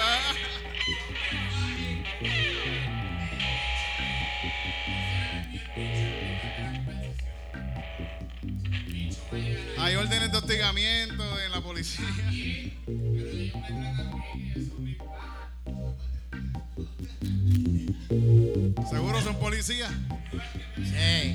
Hay 9.78 9.96
órdenes 9.96 10.30
de 10.30 10.38
hostigamiento 10.38 11.40
en 11.40 11.50
la 11.52 11.61
policía. 11.61 12.04
Seguro 18.90 19.20
son 19.22 19.38
policías. 19.38 19.90
Sí. 20.76 21.35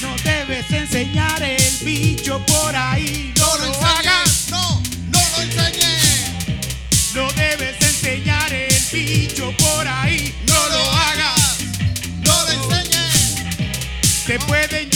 No 0.00 0.16
debes 0.24 0.70
enseñar 0.70 1.42
el 1.42 1.62
bicho 1.84 2.44
por 2.46 2.74
ahí. 2.76 3.32
No 3.38 3.58
lo 3.58 3.72
hagas. 3.86 4.48
No, 4.50 4.82
no 5.10 5.18
lo 5.36 5.42
enseñes. 5.42 6.30
No 7.14 7.30
debes 7.32 7.80
enseñar 7.80 8.52
el 8.52 8.74
bicho 8.92 9.52
por 9.56 9.86
ahí. 9.86 10.34
No 10.46 10.68
lo 10.68 10.90
hagas. 10.92 11.58
No 12.24 12.44
lo 12.44 12.50
enseñes. 12.50 13.36
Te 14.26 14.38
pueden 14.40 14.91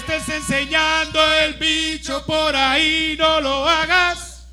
estés 0.00 0.28
enseñando 0.30 1.20
el 1.34 1.54
bicho 1.54 2.24
por 2.24 2.56
ahí, 2.56 3.16
no 3.18 3.40
lo 3.40 3.68
hagas. 3.68 4.46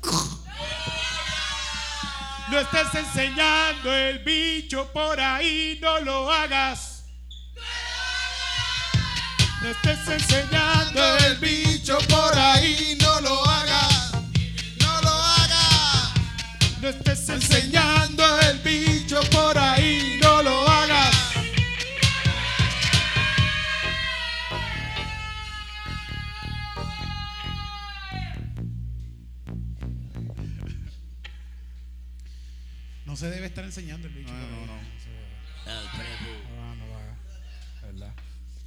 No 2.50 2.58
estés 2.58 2.94
enseñando 2.94 3.94
el 3.94 4.18
bicho 4.20 4.90
por 4.92 5.18
ahí, 5.18 5.78
no 5.80 6.00
lo 6.00 6.30
hagas. 6.30 7.04
No 9.62 9.68
estés 9.68 10.08
enseñando 10.08 11.16
el 11.18 11.36
bicho 11.38 11.98
por 12.08 12.38
ahí, 12.38 12.96
no 13.00 13.20
lo 13.20 13.44
hagas. 13.44 14.12
No 14.80 15.00
lo 15.00 15.10
hagas. 15.10 16.12
no 16.80 16.88
estés 16.88 17.28
enseñando 17.28 18.40
el 18.40 18.58
bicho 18.58 19.20
por 19.30 19.56
ahí, 19.56 20.17
se 33.18 33.28
debe 33.30 33.46
estar 33.46 33.64
enseñando 33.64 34.06
el 34.06 34.14
bicho. 34.14 34.32
No, 34.32 34.38
no, 34.38 34.66
no. 34.66 34.78
El 34.78 35.88
prepu. 35.90 36.56
No, 36.56 36.74
no 36.76 36.86
lo 36.86 36.96
haga. 36.96 37.18
¿Verdad? 37.82 38.14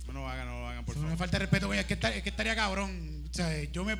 No 0.08 0.14
lo 0.14 0.28
hagan, 0.30 0.48
no 0.48 0.60
lo 0.60 0.68
hagan, 0.68 0.86
por 0.86 0.94
Eso 0.94 1.02
me 1.02 1.10
favor. 1.10 1.20
falta 1.20 1.38
de 1.38 1.40
respeto, 1.46 1.68
güey. 1.68 1.80
Es 1.80 1.86
que, 1.86 1.94
es 1.94 2.24
que 2.24 2.30
estaría 2.30 2.56
cabrón. 2.56 3.26
O 3.30 3.34
sea, 3.34 3.64
yo 3.72 3.86
me. 3.86 3.98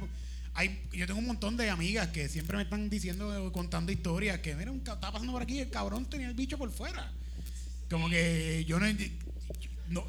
Hay, 0.54 0.84
yo 0.92 1.08
tengo 1.08 1.20
un 1.20 1.28
montón 1.28 1.56
de 1.56 1.70
amigas 1.70 2.10
que 2.10 2.28
siempre 2.28 2.58
me 2.58 2.64
están 2.64 2.90
diciendo, 2.90 3.50
contando 3.54 3.94
historias 3.94 4.40
que, 4.40 4.54
mira, 4.56 4.70
un, 4.72 4.80
estaba 4.80 5.00
pasando 5.00 5.32
por 5.32 5.42
aquí 5.42 5.56
y 5.56 5.60
el 5.62 5.70
cabrón 5.70 6.06
tenía 6.10 6.28
el 6.28 6.34
bicho 6.34 6.58
por 6.58 6.70
fuera. 6.72 7.10
Como 7.90 8.10
que 8.10 8.66
yo 8.68 8.78
no. 8.78 8.86
no, 9.88 10.06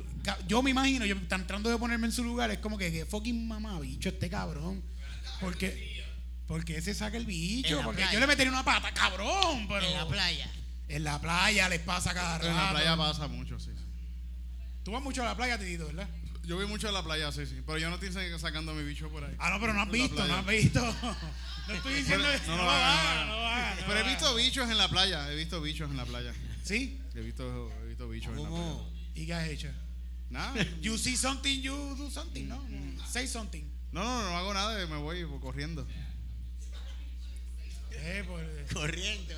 yo 0.48 0.62
me 0.62 0.70
imagino, 0.70 1.06
yo 1.06 1.14
están 1.14 1.46
tratando 1.46 1.70
de 1.70 1.78
ponerme 1.78 2.06
en 2.06 2.12
su 2.12 2.24
lugar, 2.24 2.50
es 2.50 2.58
como 2.58 2.76
que, 2.76 2.90
que 2.90 3.06
fucking 3.06 3.46
mamá, 3.46 3.78
bicho, 3.78 4.08
este 4.08 4.28
cabrón. 4.28 4.82
Porque. 5.40 5.91
Porque 6.46 6.76
ese 6.76 6.94
saca 6.94 7.16
el 7.16 7.26
bicho. 7.26 7.80
Porque 7.82 7.98
playa. 8.02 8.12
yo 8.12 8.20
le 8.20 8.26
metería 8.26 8.52
una 8.52 8.64
pata, 8.64 8.92
cabrón. 8.92 9.66
Pero 9.68 9.86
En 9.86 9.94
la 9.94 10.06
playa. 10.06 10.50
En 10.88 11.04
la 11.04 11.20
playa 11.20 11.68
les 11.68 11.80
pasa 11.80 12.12
cada 12.12 12.38
rato. 12.38 12.48
En 12.50 12.56
la 12.56 12.70
playa 12.70 12.96
pasa 12.96 13.26
mucho, 13.28 13.58
sí. 13.58 13.70
sí. 13.74 13.84
Tú 14.84 14.90
vas 14.92 15.02
mucho 15.02 15.22
a 15.22 15.26
la 15.26 15.36
playa, 15.36 15.58
Titito, 15.58 15.86
¿verdad? 15.86 16.08
Yo 16.44 16.56
voy 16.56 16.66
mucho 16.66 16.88
a 16.88 16.92
la 16.92 17.02
playa, 17.04 17.30
sí, 17.30 17.46
sí. 17.46 17.62
Pero 17.64 17.78
yo 17.78 17.88
no 17.88 17.94
estoy 17.94 18.12
sa- 18.12 18.38
sacando 18.38 18.74
mi 18.74 18.82
bicho 18.82 19.08
por 19.08 19.24
ahí. 19.24 19.34
Ah, 19.38 19.50
no, 19.50 19.60
pero 19.60 19.72
no 19.72 19.80
has 19.82 19.90
visto, 19.90 20.26
no 20.26 20.34
has 20.36 20.46
visto. 20.46 20.80
No 21.68 21.74
estoy 21.74 21.94
diciendo 21.94 22.24
Pero- 22.24 22.42
eso. 22.42 22.50
no 22.50 22.56
No 22.56 22.64
no 22.64 23.24
no 23.24 23.24
lo 23.36 23.36
lo 23.40 23.46
hagas. 23.46 23.80
no 23.80 23.86
Pero 23.86 23.98
he 24.00 24.02
visto 24.02 24.34
bichos 24.34 24.68
en 24.68 24.76
la 24.76 24.88
playa. 24.88 25.30
He 25.30 25.36
visto 25.36 25.60
bichos 25.60 25.88
en 25.88 25.96
la 25.96 26.04
playa. 26.04 26.34
¿Sí? 26.64 27.00
He 27.14 27.20
visto, 27.20 27.70
he 27.84 27.86
visto 27.86 28.08
bichos 28.08 28.36
en 28.36 28.42
la 28.42 28.48
playa. 28.48 28.64
¿Cómo? 28.64 28.92
¿Y 29.14 29.26
qué 29.26 29.34
has 29.34 29.46
hecho? 29.48 29.68
Nada. 30.28 30.54
You 30.80 30.98
see 30.98 31.16
something, 31.16 31.62
you 31.62 31.94
do 31.96 32.10
something, 32.10 32.48
¿no? 32.48 32.60
Say 33.08 33.28
something. 33.28 33.62
No, 33.92 34.02
no, 34.02 34.22
no 34.30 34.36
hago 34.36 34.52
nada. 34.52 34.84
Me 34.88 34.96
voy 34.96 35.24
corriendo. 35.40 35.86
Eh, 38.04 38.24
Corriendo. 38.72 39.34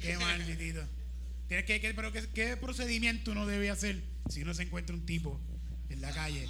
Qué 0.00 0.16
mal, 0.18 0.44
Titito. 0.46 0.82
Tienes 1.48 1.64
que, 1.66 1.80
que- 1.80 1.94
pero 1.94 2.12
¿qué, 2.12 2.28
¿qué 2.34 2.56
procedimiento 2.56 3.32
uno 3.32 3.46
debe 3.46 3.70
hacer 3.70 4.02
si 4.28 4.42
uno 4.42 4.52
se 4.54 4.62
encuentra 4.64 4.94
un 4.94 5.06
tipo 5.06 5.40
en 5.88 6.00
la 6.00 6.12
calle 6.12 6.48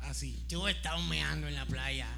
así? 0.00 0.44
Tú 0.48 0.66
estás 0.66 1.00
meando 1.06 1.46
en 1.46 1.54
la 1.54 1.66
playa. 1.66 2.08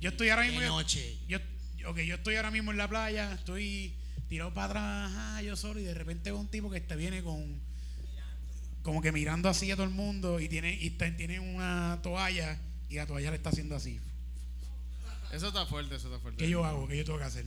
Yo 0.00 0.10
estoy 0.10 0.28
ahora 0.30 0.42
mismo. 0.44 0.60
De 0.60 0.66
noche. 0.68 1.18
Yo, 1.28 1.38
ok, 1.86 1.98
yo 2.00 2.14
estoy 2.16 2.36
ahora 2.36 2.50
mismo 2.50 2.70
en 2.70 2.76
la 2.78 2.88
playa, 2.88 3.32
estoy 3.34 3.94
tirado 4.28 4.54
para 4.54 4.66
atrás, 4.66 5.12
ajá, 5.12 5.42
yo 5.42 5.56
solo, 5.56 5.80
y 5.80 5.84
de 5.84 5.94
repente 5.94 6.30
veo 6.30 6.40
un 6.40 6.48
tipo 6.48 6.70
que 6.70 6.78
está, 6.78 6.94
viene 6.96 7.22
con. 7.22 7.60
Como 8.82 9.00
que 9.02 9.12
mirando 9.12 9.48
así 9.48 9.70
a 9.70 9.76
todo 9.76 9.84
el 9.86 9.92
mundo 9.92 10.40
y 10.40 10.48
tiene, 10.48 10.74
y 10.74 10.88
está- 10.88 11.14
tiene 11.16 11.38
una 11.40 12.00
toalla 12.02 12.58
y 12.88 12.96
la 12.96 13.06
toalla 13.06 13.30
le 13.30 13.36
está 13.36 13.50
haciendo 13.50 13.76
así. 13.76 14.00
Eso 15.32 15.48
está 15.48 15.66
fuerte, 15.66 15.96
eso 15.96 16.08
está 16.08 16.20
fuerte. 16.20 16.44
¿Qué 16.44 16.50
yo 16.50 16.64
hago? 16.64 16.86
¿Qué 16.86 16.98
yo 16.98 17.04
tengo 17.04 17.18
que 17.18 17.24
hacer? 17.24 17.46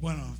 Bueno, 0.00 0.36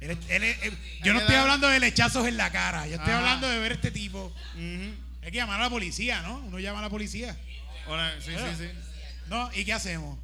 él 0.00 0.10
es- 0.12 0.18
él 0.30 0.44
es- 0.44 0.62
él- 0.62 0.78
yo 1.02 1.12
no 1.14 1.20
estoy 1.20 1.34
hablando 1.34 1.66
de 1.68 1.80
lechazos 1.80 2.26
en 2.28 2.36
la 2.36 2.50
cara, 2.52 2.86
yo 2.86 2.94
estoy 2.94 3.10
Ajá. 3.10 3.18
hablando 3.18 3.48
de 3.48 3.58
ver 3.58 3.72
este 3.72 3.90
tipo. 3.90 4.26
Ujú. 4.54 4.94
Hay 5.22 5.30
que 5.30 5.38
llamar 5.38 5.60
a 5.60 5.64
la 5.64 5.70
policía, 5.70 6.22
¿no? 6.22 6.38
Uno 6.40 6.58
llama 6.60 6.78
a 6.80 6.82
la 6.82 6.90
policía. 6.90 7.36
Ahora, 7.86 8.14
sí, 8.20 8.30
sí, 8.32 8.56
sí. 8.66 8.68
¿No? 9.26 9.50
¿Y 9.54 9.64
qué 9.64 9.72
hacemos? 9.72 10.18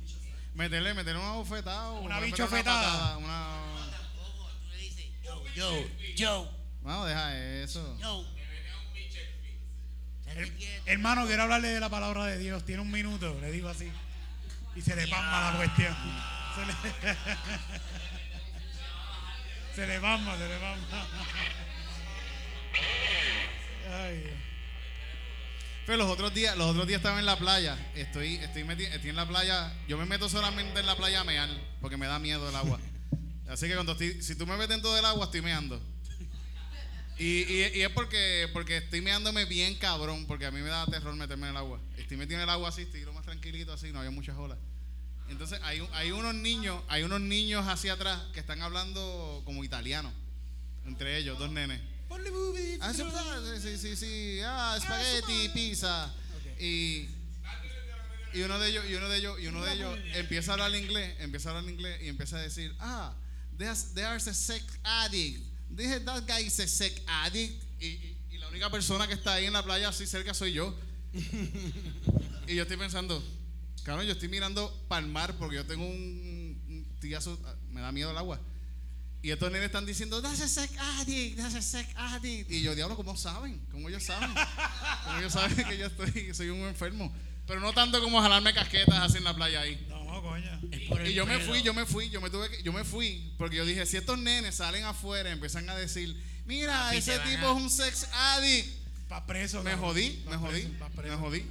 Meterle, 0.54 0.94
meterle 0.94 1.20
una 1.20 1.32
bofetada. 1.32 1.92
Una 1.92 2.20
bichofetada. 2.20 2.82
patada, 2.82 3.16
Una... 3.18 3.79
Yo, 5.54 5.80
yo, 5.80 5.86
yo, 6.16 6.50
Vamos, 6.82 7.08
deja 7.08 7.36
eso. 7.62 7.96
yo. 8.00 8.24
Quieto. 10.56 10.82
Hermano, 10.86 11.26
quiero 11.26 11.42
hablarle 11.42 11.68
de 11.68 11.80
la 11.80 11.88
palabra 11.88 12.24
de 12.26 12.38
Dios. 12.38 12.64
Tiene 12.64 12.82
un 12.82 12.90
minuto, 12.90 13.36
le 13.40 13.50
digo 13.50 13.68
así. 13.68 13.90
Y 14.76 14.80
se 14.80 14.94
le 14.96 15.06
pasma 15.08 15.50
la 15.50 15.56
cuestión. 15.56 15.96
Se 16.54 16.66
le, 16.66 16.72
se 19.74 19.86
le 19.86 19.86
se 19.86 19.86
le 19.86 20.00
pasma. 20.00 20.36
Ay. 23.92 24.24
Pero 25.86 25.98
los 25.98 26.08
otros 26.10 26.32
días, 26.32 26.56
los 26.56 26.70
otros 26.70 26.86
días 26.86 26.98
estaba 26.98 27.18
en 27.18 27.26
la 27.26 27.36
playa. 27.36 27.76
Estoy, 27.96 28.36
estoy, 28.36 28.62
meti- 28.62 28.86
estoy 28.92 29.10
en 29.10 29.16
la 29.16 29.26
playa. 29.26 29.72
Yo 29.88 29.98
me 29.98 30.06
meto 30.06 30.28
solamente 30.28 30.78
en 30.80 30.86
la 30.86 30.94
playa 30.96 31.20
a 31.20 31.24
mear 31.24 31.48
porque 31.80 31.96
me 31.96 32.06
da 32.06 32.18
miedo 32.20 32.48
el 32.48 32.54
agua. 32.54 32.78
Así 33.50 33.66
que 33.66 33.74
cuando 33.74 33.92
estoy, 33.92 34.22
si 34.22 34.34
tú 34.36 34.46
me 34.46 34.54
metes 34.54 34.68
dentro 34.70 34.94
del 34.94 35.04
agua, 35.04 35.24
estoy 35.26 35.42
meando. 35.42 35.80
Y, 37.18 37.42
y- 37.42 37.70
y 37.74 37.82
es 37.82 37.90
porque, 37.90 38.48
porque 38.52 38.78
estoy 38.78 39.00
meándome 39.02 39.44
bien 39.44 39.74
cabrón, 39.74 40.24
porque 40.26 40.46
a 40.46 40.50
mí 40.50 40.60
me 40.60 40.68
da 40.70 40.86
terror 40.86 41.14
meterme 41.16 41.46
en 41.46 41.50
el 41.50 41.56
agua. 41.58 41.78
Estoy 41.98 42.16
metido 42.16 42.36
en 42.38 42.44
el 42.44 42.48
agua 42.50 42.70
así, 42.70 42.82
estoy 42.82 43.02
lo 43.02 43.12
más 43.12 43.24
tranquilito 43.24 43.72
así, 43.72 43.92
no 43.92 43.98
había 43.98 44.10
muchas 44.10 44.36
olas. 44.38 44.56
Entonces 45.28 45.60
hay, 45.62 45.86
hay 45.92 46.12
unos 46.12 46.34
niños, 46.34 46.82
hay 46.88 47.02
unos 47.02 47.20
niños 47.20 47.66
hacia 47.68 47.92
atrás 47.92 48.20
que 48.32 48.40
están 48.40 48.62
hablando 48.62 49.42
como 49.44 49.62
italiano. 49.64 50.12
Entre 50.86 51.18
ellos, 51.18 51.38
dos 51.38 51.50
nenes. 51.50 51.80
Ah, 52.80 52.92
sí, 52.94 53.02
sí, 53.60 53.78
sí, 53.78 53.96
sí, 53.96 54.40
ah, 54.44 54.76
espagueti, 54.78 55.48
pizza. 55.50 56.12
Y, 56.58 57.06
y 58.32 58.40
uno 58.42 58.58
de 58.58 58.70
ellos, 58.70 58.84
y 58.88 58.94
uno 58.94 59.08
de 59.08 59.18
ellos, 59.18 59.38
y 59.40 59.46
uno 59.48 59.62
de 59.62 59.72
ellos 59.74 59.98
empieza 60.14 60.52
a 60.52 60.54
hablar 60.54 60.74
inglés, 60.74 61.16
empieza 61.20 61.50
a 61.50 61.58
hablar 61.58 61.70
inglés 61.70 62.00
y 62.02 62.08
empieza 62.08 62.36
a 62.38 62.40
decir, 62.40 62.74
ah, 62.80 63.12
there's, 63.60 63.92
there's 63.94 64.26
a 64.26 64.34
sex 64.34 64.64
addict. 64.84 65.38
Dije, 65.70 66.04
that 66.04 66.26
guy 66.26 66.40
is 66.40 66.58
a 66.58 66.66
sex 66.66 67.00
addict. 67.06 67.52
Y, 67.80 67.86
y- 67.86 68.16
la 68.38 68.48
única 68.48 68.70
persona 68.70 69.06
que 69.06 69.14
está 69.14 69.34
ahí 69.34 69.46
en 69.46 69.52
la 69.52 69.62
playa 69.62 69.88
así 69.90 70.06
cerca 70.06 70.32
soy 70.34 70.52
yo. 70.54 70.74
y 72.46 72.54
yo 72.54 72.62
estoy 72.62 72.76
pensando, 72.76 73.22
cabrón, 73.84 74.06
yo 74.06 74.12
estoy 74.12 74.28
mirando 74.28 74.72
para 74.88 75.04
el 75.04 75.12
mar 75.12 75.34
porque 75.38 75.56
yo 75.56 75.66
tengo 75.66 75.84
un, 75.86 76.58
un 76.68 76.86
tiazo, 77.00 77.38
me 77.70 77.80
da 77.80 77.92
miedo 77.92 78.10
el 78.10 78.16
agua. 78.18 78.40
Y 79.22 79.30
estos 79.30 79.52
nenes 79.52 79.66
están 79.66 79.84
diciendo, 79.84 80.22
that's 80.22 80.40
a 80.40 80.48
sex 80.48 80.72
addict, 80.98 81.36
that's 81.36 81.54
a 81.54 81.60
sex 81.62 81.88
addict. 81.96 82.50
Y 82.50 82.62
yo, 82.62 82.74
diablo, 82.74 82.96
¿cómo 82.96 83.14
saben? 83.16 83.60
¿Cómo 83.70 83.88
ellos 83.90 84.02
saben? 84.02 84.30
¿Cómo 85.04 85.18
ellos 85.18 85.32
saben 85.32 85.54
que 85.68 85.76
yo 85.76 85.86
estoy, 85.86 86.32
soy 86.34 86.48
un 86.48 86.60
enfermo? 86.60 87.12
Pero 87.50 87.60
no 87.60 87.72
tanto 87.72 88.00
como 88.00 88.22
jalarme 88.22 88.54
casquetas 88.54 88.94
así 89.00 89.16
en 89.18 89.24
la 89.24 89.34
playa 89.34 89.60
ahí. 89.62 89.84
No, 89.88 90.22
coño. 90.22 90.60
Y 91.04 91.14
yo 91.14 91.26
me 91.26 91.40
fui, 91.40 91.62
yo 91.62 91.74
me 91.74 91.84
fui, 91.84 92.08
yo 92.08 92.20
me 92.20 92.30
tuve 92.30 92.48
que, 92.48 92.62
yo 92.62 92.72
me 92.72 92.84
fui, 92.84 93.32
porque 93.38 93.56
yo 93.56 93.64
dije, 93.66 93.84
si 93.86 93.96
estos 93.96 94.16
nenes 94.20 94.54
salen 94.54 94.84
afuera 94.84 95.28
y 95.30 95.32
empiezan 95.32 95.68
a 95.68 95.74
decir, 95.74 96.14
mira, 96.46 96.72
Papi, 96.84 96.98
ese 96.98 97.18
tipo 97.18 97.48
a- 97.48 97.50
es 97.50 97.56
un 97.56 97.68
sex 97.68 98.06
addict, 98.12 98.68
Va 99.10 99.26
preso. 99.26 99.64
me 99.64 99.74
jodí, 99.74 100.22
me 100.28 100.36
jodí, 100.36 100.62
me 101.02 101.16
jodí. 101.16 101.44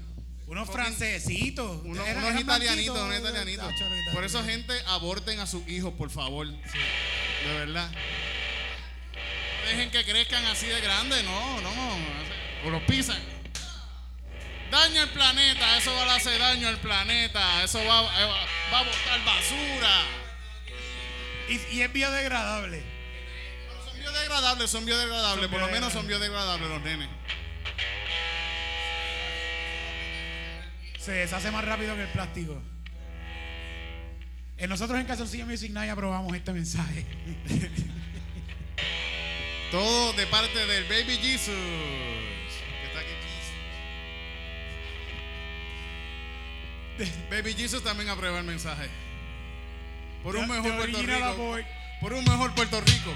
Unos 0.47 0.69
francesitos. 0.69 1.81
Unos, 1.83 2.07
italianitos, 2.39 2.97
unos 2.97 3.19
italianitos. 3.19 3.73
Por 4.13 4.23
eso, 4.23 4.41
gente, 4.45 4.73
aborten 4.87 5.41
a 5.41 5.47
sus 5.47 5.67
hijos, 5.67 5.93
por 5.95 6.09
favor. 6.09 6.47
De 6.47 7.53
verdad. 7.55 7.91
No 7.91 9.69
Dejen 9.69 9.91
que 9.91 10.05
crezcan 10.05 10.45
así 10.45 10.65
de 10.65 10.79
grande, 10.79 11.21
no, 11.23 11.59
no. 11.59 11.69
O 12.65 12.69
los 12.69 12.83
pisan. 12.83 13.19
Daño 14.71 15.01
el 15.03 15.09
planeta, 15.09 15.77
eso 15.77 15.93
va 15.93 16.13
a 16.13 16.15
hacer 16.15 16.39
daño 16.39 16.67
al 16.67 16.77
planeta, 16.77 17.63
eso 17.63 17.79
va, 17.79 18.01
eh, 18.21 18.25
va 18.71 18.79
a 18.79 18.83
botar 18.83 19.25
basura. 19.25 20.01
Y, 21.49 21.75
y 21.77 21.81
es 21.81 21.91
biodegradable. 21.91 22.83
Pero 23.67 23.83
son 23.85 23.99
biodegradables, 23.99 24.69
son 24.69 24.85
biodegradables, 24.85 25.41
Son 25.43 25.51
por 25.51 25.59
lo 25.59 25.67
menos 25.69 25.91
son 25.91 26.07
biodegradables. 26.07 26.69
los 26.69 26.81
nenes. 26.83 27.09
Se 30.99 31.11
deshace 31.13 31.49
más 31.49 31.65
rápido 31.65 31.95
que 31.95 32.03
el 32.03 32.09
plástico. 32.09 32.61
Nosotros 34.67 34.99
en 34.99 35.05
Calzoncillo 35.07 35.45
Music 35.45 35.71
Night 35.71 35.89
aprobamos 35.89 36.35
este 36.35 36.51
mensaje. 36.51 37.05
Todo 39.71 40.13
de 40.13 40.27
parte 40.27 40.65
del 40.65 40.83
Baby 40.83 41.17
Jesus. 41.17 42.18
Baby 47.29 47.53
Jesus 47.53 47.83
también 47.83 48.09
aprueba 48.09 48.39
el 48.39 48.45
mensaje. 48.45 48.89
Por 50.23 50.35
un 50.35 50.47
mejor 50.47 50.75
Puerto 50.75 51.01
Rico. 51.01 51.57
Por 52.01 52.13
un 52.13 52.23
mejor 52.25 52.53
Puerto 52.55 52.81
Rico. 52.81 53.13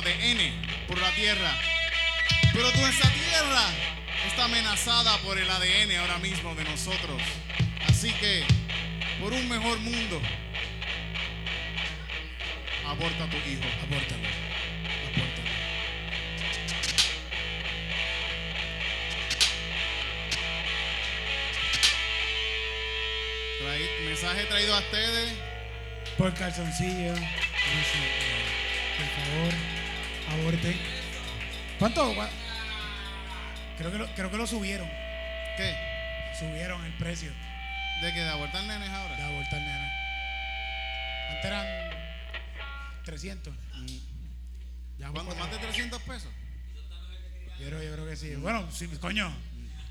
ADN 0.00 0.86
por 0.88 0.98
la 0.98 1.10
tierra. 1.14 1.52
Pero 2.52 2.70
nuestra 2.72 3.10
tierra 3.10 3.62
está 4.26 4.44
amenazada 4.46 5.18
por 5.18 5.38
el 5.38 5.48
ADN 5.50 5.96
ahora 6.00 6.18
mismo 6.18 6.54
de 6.54 6.64
nosotros. 6.64 7.20
Así 7.88 8.10
que, 8.14 8.44
por 9.20 9.32
un 9.32 9.46
mejor 9.48 9.78
mundo, 9.80 10.20
aborta 12.86 13.24
a 13.24 13.30
tu 13.30 13.36
hijo. 13.36 13.62
Abórtalo. 13.82 14.28
Abórtalo. 15.14 15.50
Traí- 23.60 23.90
mensaje 24.06 24.44
traído 24.44 24.74
a 24.74 24.78
ustedes. 24.78 25.32
Por 26.16 26.34
calzoncillo. 26.34 27.14
Por 27.14 29.06
favor, 29.16 29.52
aborten. 30.30 30.76
¿Cuánto? 31.78 32.14
Creo 33.78 33.92
que, 33.92 33.98
lo, 33.98 34.14
creo 34.14 34.30
que 34.30 34.36
lo 34.36 34.46
subieron. 34.46 34.88
¿Qué? 35.56 35.74
Subieron 36.38 36.84
el 36.84 36.92
precio. 36.94 37.30
¿De 38.02 38.12
qué? 38.12 38.20
¿De 38.20 38.28
abortar 38.28 38.62
nenes 38.64 38.88
De 38.88 38.94
ahora? 38.94 39.26
abortar 39.26 39.60
nena. 39.60 39.92
Antes 41.30 41.44
eran 41.44 41.66
300. 43.04 43.54
Ya 44.98 45.06
por 45.06 45.24
¿Cuánto? 45.24 45.34
¿Más 45.36 45.50
de 45.50 45.58
300 45.58 46.02
pesos? 46.02 46.30
Yo 47.58 47.66
creo, 47.66 47.82
yo 47.82 47.92
creo 47.92 48.06
que 48.06 48.16
sí. 48.16 48.34
Bueno, 48.36 48.70
sí, 48.70 48.86
coño. 49.00 49.32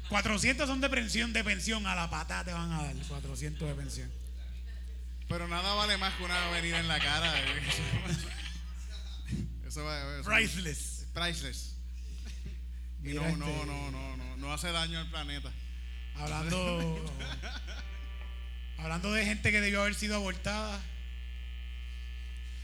400 0.09 0.67
son 0.67 0.81
de 0.81 0.89
pensión, 0.89 1.33
de 1.33 1.43
pensión. 1.43 1.85
A 1.85 1.95
la 1.95 2.09
patada 2.09 2.45
te 2.45 2.53
van 2.53 2.71
a 2.71 2.83
dar 2.83 2.95
400 2.95 3.67
de 3.67 3.75
pensión. 3.75 4.11
Pero 5.27 5.47
nada 5.47 5.73
vale 5.75 5.97
más 5.97 6.13
que 6.15 6.23
una 6.23 6.47
avenida 6.47 6.79
en 6.79 6.87
la 6.87 6.99
cara. 6.99 7.33
Eso 9.69 9.83
va. 9.85 10.19
Eso, 10.19 10.29
Priceless. 10.29 11.05
priceless. 11.13 11.75
Y 13.01 13.07
Mira 13.07 13.21
no, 13.21 13.27
este- 13.29 13.39
no, 13.39 13.65
no, 13.65 13.91
no, 13.91 14.17
no, 14.17 14.37
no 14.37 14.53
hace 14.53 14.71
daño 14.73 14.99
al 14.99 15.09
planeta. 15.09 15.49
Hablando. 16.15 17.15
hablando 18.77 19.13
de 19.13 19.25
gente 19.25 19.51
que 19.51 19.61
debió 19.61 19.81
haber 19.81 19.95
sido 19.95 20.17
abortada. 20.17 20.81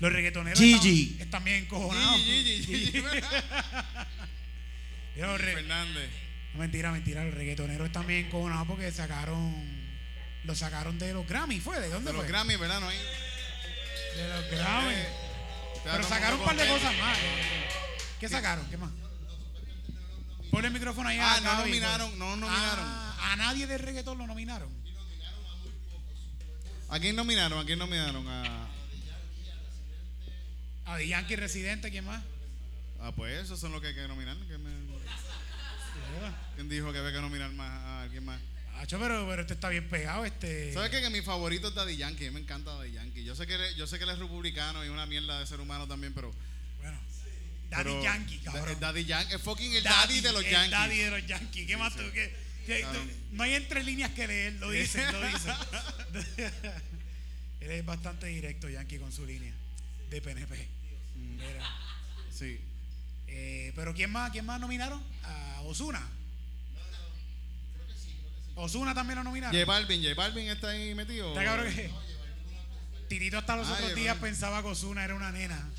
Los 0.02 0.12
reggaetoneros 0.12 0.60
Gigi. 0.60 1.04
están, 1.12 1.22
están 1.22 1.44
bien 1.46 1.64
encojonados. 1.64 2.20
Gigi, 2.20 2.64
Gigi, 2.66 2.86
Gigi. 2.88 3.02
Re- 5.16 5.54
Fernández. 5.54 6.10
No, 6.54 6.60
mentira, 6.60 6.92
mentira. 6.92 7.24
Los 7.24 7.34
reggaetoneros 7.34 7.88
están 7.88 8.06
bien 8.06 8.26
encojonados 8.26 8.68
porque 8.68 8.92
sacaron. 8.92 9.56
Lo 10.44 10.54
sacaron 10.54 11.00
de 11.00 11.14
los 11.14 11.26
Grammy, 11.26 11.62
¿fue? 11.62 11.80
¿De 11.80 11.88
dónde 11.88 12.12
De 12.12 12.18
los? 12.18 12.28
Grammy, 12.28 12.58
¿verdad? 12.58 12.82
No 12.82 12.90
hay. 12.90 12.98
De 12.98 14.28
los 14.28 14.52
Grammy. 14.52 14.96
Pero 15.92 16.04
sacaron 16.04 16.40
un 16.40 16.46
par 16.46 16.56
de 16.58 16.68
cosas 16.68 16.94
más. 16.98 17.18
¿Qué 18.20 18.28
sacaron? 18.30 18.68
¿Qué 18.70 18.78
más? 18.78 18.92
Ponle 20.52 20.68
el 20.68 20.74
micrófono 20.74 21.10
ahí 21.10 21.18
Ah, 21.20 21.40
no 21.44 21.56
nominaron, 21.58 22.18
no 22.20 22.36
nominaron. 22.38 22.86
Ah, 22.86 23.32
a 23.34 23.36
nadie 23.36 23.68
de 23.68 23.78
reggaetón 23.78 24.18
lo 24.18 24.26
nominaron. 24.28 24.70
¿A 26.90 27.00
quién 27.00 27.16
nominaron? 27.16 27.60
¿A 27.60 27.66
quién 27.66 27.80
nominaron? 27.80 28.28
A... 28.28 28.68
A 30.86 30.98
The 30.98 31.08
Yankee 31.08 31.36
Residente, 31.36 31.90
¿quién 31.92 32.06
más? 32.06 32.24
Ah, 33.02 33.12
pues 33.16 33.44
esos 33.44 33.60
son 33.60 33.72
los 33.72 33.82
que 33.82 33.88
hay 33.88 33.96
que 33.96 34.08
nominar. 34.08 34.38
¿Quién, 34.48 34.64
me- 34.64 34.96
quién 36.56 36.70
dijo 36.70 36.92
que 36.94 37.00
había 37.00 37.12
que 37.12 37.22
nominar 37.22 37.52
más 37.52 37.70
a 37.70 38.02
alguien 38.04 38.24
más? 38.26 38.40
Hacho, 38.78 39.00
pero, 39.00 39.26
pero 39.28 39.42
este 39.42 39.54
está 39.54 39.70
bien 39.70 39.88
pegado, 39.90 40.26
este. 40.26 40.74
¿Sabes 40.74 40.90
qué? 40.92 41.02
Que 41.02 41.10
mi 41.10 41.22
favorito 41.22 41.70
es 41.70 41.76
Daddy 41.76 41.96
Yankee. 41.98 42.30
Me 42.30 42.40
encanta 42.40 42.74
Daddy 42.76 42.92
Yankee. 42.92 43.24
Yo 43.24 43.36
sé 43.36 43.48
que 43.48 43.56
él, 43.56 43.76
yo 43.76 43.88
sé 43.88 43.98
que 43.98 44.04
él 44.04 44.10
es 44.12 44.20
republicano 44.20 44.84
y 44.86 44.90
una 44.90 45.06
mierda 45.06 45.40
de 45.40 45.48
ser 45.48 45.60
humano 45.60 45.88
también, 45.88 46.14
pero. 46.14 46.34
Bueno. 46.82 47.00
Daddy 47.70 47.84
pero- 47.86 48.04
Yankee, 48.04 48.38
cabrón. 48.40 48.70
el 48.70 48.80
Daddy 48.80 49.06
Yankee. 49.06 49.36
Es 49.36 49.42
fucking 49.42 49.74
el 49.76 49.84
daddy, 49.84 50.22
de 50.22 50.32
los 50.34 50.44
el 50.44 50.52
Yankees. 50.52 50.72
Daddy 50.72 50.98
de 50.98 51.10
los 51.12 51.26
Yankees. 51.26 51.68
¿Qué 51.68 51.78
más 51.78 51.96
tú? 51.96 52.04
¿Qué- 52.14 52.36
qué- 52.66 52.82
Cabrón. 52.82 53.12
no 53.32 53.44
hay 53.44 53.54
entre 53.56 53.84
líneas 53.84 54.12
que 54.12 54.28
leer, 54.28 54.54
lo 54.54 54.70
dicen, 54.72 55.12
lo 55.12 55.26
dicen. 55.26 55.54
Él 57.62 57.72
es 57.72 57.86
bastante 57.86 58.28
directo, 58.28 58.70
Yankee, 58.70 59.00
con 59.00 59.12
su 59.12 59.26
línea 59.26 59.54
de 60.10 60.22
PNP. 60.22 60.68
Mm. 61.16 61.38
Mira. 61.38 61.70
Sí. 62.32 62.60
Eh, 63.28 63.72
pero 63.76 63.94
¿quién 63.94 64.12
más, 64.12 64.30
quién 64.32 64.46
más 64.46 64.60
nominaron? 64.60 65.02
A 65.24 65.62
Osuna. 65.62 66.08
Osuna 68.56 68.94
también 68.94 69.18
lo 69.18 69.24
nominaron. 69.24 69.54
J 69.56 69.66
Balvin, 69.66 70.02
J 70.02 70.14
Balvin 70.16 70.48
está 70.50 70.70
ahí 70.70 70.96
metido. 70.96 71.30
Está 71.30 71.44
cabrón 71.44 71.74
que 71.74 71.92
Tirito 73.10 73.38
hasta 73.38 73.56
los 73.56 73.68
Ah, 73.68 73.74
otros 73.74 73.90
J 73.90 73.96
días 74.00 74.16
Balvin. 74.16 74.32
pensaba 74.32 74.62
que 74.62 74.68
Osuna 74.70 75.04
era 75.04 75.14
una 75.16 75.32
nena. 75.32 75.70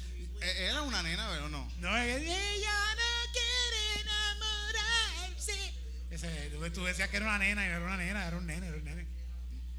Eh, 0.42 0.68
Era 0.70 0.82
una 0.82 1.02
nena, 1.02 1.26
pero 1.30 1.48
no. 1.48 1.66
No, 1.78 1.96
es 1.96 2.16
que 2.18 2.54
ella 2.56 2.94
no 2.94 3.32
quiere 3.32 4.02
enamorarse. 4.02 5.74
Ese, 6.10 6.50
tú, 6.50 6.70
tú 6.70 6.84
decías 6.84 7.08
que 7.08 7.16
era 7.16 7.26
una 7.26 7.38
nena 7.38 7.64
y 7.64 7.68
era 7.68 7.80
una 7.80 7.96
nena, 7.96 8.26
era 8.26 8.36
un 8.36 8.46
nene, 8.46 8.66
era 8.68 8.76
un 8.76 8.84
nene. 8.84 9.06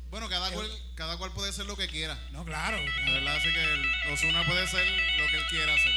Bueno, 0.09 0.27
cada 0.29 0.49
cual, 0.51 0.67
cada 0.95 1.17
cual 1.17 1.31
puede 1.33 1.53
ser 1.53 1.65
lo 1.67 1.75
que 1.75 1.87
quiera. 1.87 2.17
No, 2.31 2.43
claro. 2.45 2.77
Claro. 2.83 3.13
verdad, 3.13 3.35
así 3.35 3.49
que 3.53 4.11
Ozuna 4.13 4.43
puede 4.45 4.65
ser 4.67 4.85
lo 5.19 5.27
que 5.27 5.37
él 5.37 5.43
quiera 5.49 5.73
hacer. 5.75 5.93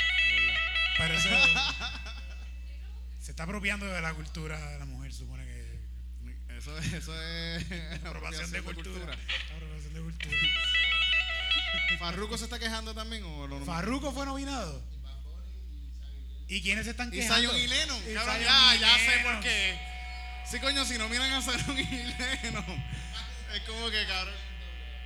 Pero 0.98 1.14
eso 1.14 1.28
se 3.20 3.30
está 3.30 3.44
apropiando 3.44 3.86
de 3.86 4.00
la 4.00 4.12
cultura 4.14 4.58
de 4.72 4.78
la 4.78 4.84
mujer, 4.84 5.12
supone 5.12 5.29
que. 5.29 5.29
Eso, 6.60 6.76
eso 6.76 7.22
es 7.22 7.64
Apropiación 8.04 8.50
de 8.50 8.60
cultura. 8.60 9.16
Apropiación 9.56 9.94
de 9.94 10.00
cultura. 10.00 10.36
¿Farruko 11.98 12.36
se 12.36 12.44
está 12.44 12.58
quejando 12.58 12.94
también 12.94 13.24
o 13.24 13.46
lo 13.46 13.64
Farruko 13.64 14.12
fue 14.12 14.26
nominado. 14.26 14.82
¿Y 16.48 16.60
quiénes 16.60 16.84
se 16.84 16.90
están 16.90 17.08
Y 17.08 17.12
quejando? 17.12 17.48
Zion 17.48 17.56
y 17.56 17.66
Lennon. 17.66 18.02
Y 18.10 18.14
cabrón, 18.14 18.36
Zion 18.36 18.46
ya, 18.46 18.76
ya 18.76 18.98
sé 18.98 19.18
por 19.24 19.40
qué. 19.40 19.80
Sí, 20.50 20.58
coño, 20.58 20.84
si 20.84 20.98
no 20.98 21.08
miran 21.08 21.32
a 21.32 21.40
Zion 21.40 21.78
y 21.78 21.84
Lennon. 21.84 22.84
Es 23.54 23.60
como 23.66 23.88
que, 23.90 24.06
cabrón. 24.06 24.34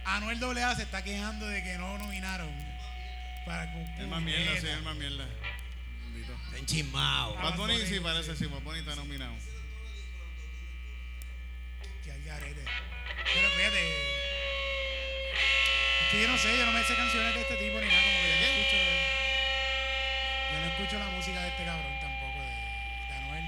Anuel 0.06 0.58
AA 0.58 0.74
se 0.74 0.82
está 0.82 1.04
quejando 1.04 1.46
de 1.46 1.62
que 1.62 1.78
no 1.78 1.98
nominaron. 1.98 2.50
Para 3.46 3.72
Es 3.96 4.08
más 4.08 4.22
mierda, 4.22 4.60
sí, 4.60 4.66
es 4.66 4.82
más 4.82 4.96
mierda. 4.96 5.24
Bendito. 6.02 6.36
Enchismado. 6.56 7.34
Bad 7.36 7.56
Bunny 7.56 7.74
Bunny, 7.74 7.86
sí 7.86 8.00
parece, 8.00 8.34
sí, 8.34 8.46
Bad 8.46 8.62
Bunny 8.62 8.80
está 8.80 8.96
nominado. 8.96 9.34
Garete. 12.34 12.64
Pero 13.34 13.48
fíjate. 13.50 14.14
Es 16.02 16.10
que 16.10 16.22
yo 16.22 16.28
no 16.28 16.38
sé, 16.38 16.58
yo 16.58 16.66
no 16.66 16.72
me 16.72 16.84
sé 16.84 16.94
canciones 16.94 17.34
de 17.34 17.40
este 17.40 17.56
tipo 17.56 17.80
ni 17.80 17.86
nada, 17.86 18.02
como 18.02 18.18
que 18.20 18.28
yo 18.28 18.36
no 18.36 18.44
escucho. 18.44 18.76
Yo 20.52 20.60
no 20.60 20.66
escucho 20.66 20.98
la 20.98 21.06
música 21.10 21.42
de 21.42 21.48
este 21.48 21.64
cabrón 21.64 22.00
tampoco, 22.00 22.38
de, 22.40 23.08
de 23.08 23.14
Anuel. 23.14 23.44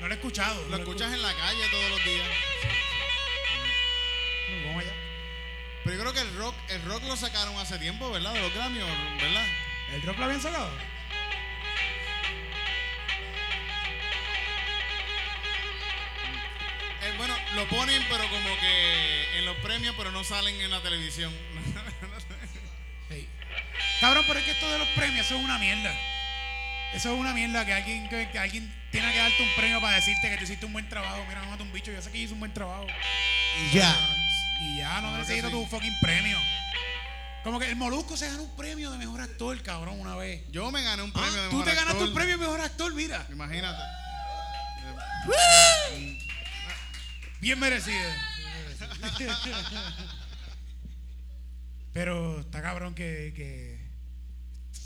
No 0.00 0.08
lo 0.08 0.14
he 0.14 0.16
escuchado. 0.16 0.62
no 0.64 0.68
Lo 0.68 0.76
escuchas 0.78 1.12
en 1.12 1.22
la 1.22 1.34
calle 1.34 1.68
todos 1.70 1.90
los 1.90 2.04
días. 2.04 2.28
Vamos 4.66 4.82
allá. 4.82 4.92
Pero 5.84 5.96
yo 5.96 6.02
creo 6.02 6.12
que 6.12 6.20
el 6.20 6.36
rock, 6.36 6.54
el 6.68 6.84
rock 6.84 7.02
lo 7.04 7.16
sacaron 7.16 7.56
hace 7.56 7.78
tiempo, 7.78 8.10
¿verdad? 8.10 8.34
De 8.34 8.40
los 8.40 8.54
Grammy, 8.54 8.78
¿verdad? 8.78 9.46
¿El 9.92 10.02
rock 10.02 10.18
lo 10.18 10.24
habían 10.24 10.42
sacado? 10.42 10.70
Lo 17.58 17.68
ponen, 17.68 18.00
pero 18.08 18.22
como 18.30 18.48
que 18.60 19.38
en 19.38 19.44
los 19.44 19.56
premios, 19.56 19.92
pero 19.98 20.12
no 20.12 20.22
salen 20.22 20.60
en 20.60 20.70
la 20.70 20.80
televisión. 20.80 21.32
Sí. 23.10 23.26
Cabrón, 24.02 24.22
pero 24.28 24.38
es 24.38 24.44
que 24.44 24.50
esto 24.50 24.70
de 24.70 24.78
los 24.78 24.88
premios, 24.88 25.24
eso 25.24 25.36
es 25.38 25.42
una 25.42 25.56
mierda. 25.58 25.90
Eso 26.92 27.12
es 27.14 27.18
una 27.18 27.32
mierda 27.32 27.64
que 27.64 27.72
alguien, 27.72 28.06
que, 28.10 28.28
que 28.30 28.38
alguien 28.38 28.70
tiene 28.92 29.10
que 29.12 29.18
darte 29.18 29.42
un 29.42 29.48
premio 29.56 29.80
para 29.80 29.96
decirte 29.96 30.28
que 30.28 30.36
tú 30.36 30.44
hiciste 30.44 30.66
un 30.66 30.74
buen 30.74 30.86
trabajo. 30.90 31.24
Mira, 31.26 31.40
no 31.40 31.50
mata 31.50 31.62
un 31.62 31.72
bicho, 31.72 31.90
yo 31.90 32.02
sé 32.02 32.10
que 32.10 32.18
hice 32.18 32.34
un 32.34 32.40
buen 32.40 32.52
trabajo. 32.52 32.86
Y 33.72 33.76
ya. 33.76 33.96
Y 34.60 34.76
ya, 34.78 35.00
no 35.00 35.16
necesito 35.16 35.48
sí. 35.48 35.52
tu 35.54 35.66
fucking 35.66 35.98
premio. 36.00 36.38
Como 37.44 37.58
que 37.58 37.66
el 37.66 37.76
Molusco 37.76 38.14
se 38.16 38.28
ganó 38.28 38.42
un 38.42 38.56
premio 38.56 38.90
de 38.90 38.98
mejor 38.98 39.22
actor, 39.22 39.60
cabrón, 39.62 39.98
una 40.00 40.16
vez. 40.16 40.42
Yo 40.50 40.70
me 40.70 40.82
gané 40.82 41.02
un 41.02 41.12
premio 41.12 41.32
de 41.32 41.46
Ah, 41.46 41.50
Tú 41.50 41.56
mejor 41.56 41.64
te 41.64 41.74
ganaste 41.74 41.92
actor. 41.92 42.08
un 42.08 42.14
premio 42.14 42.36
de 42.36 42.44
mejor 42.44 42.60
actor, 42.60 42.92
mira. 42.94 43.26
Imagínate. 43.30 43.82
Bien 47.40 47.58
merecido. 47.58 48.10
Pero 51.92 52.40
está 52.40 52.62
cabrón 52.62 52.94
que, 52.94 53.32
que 53.34 53.88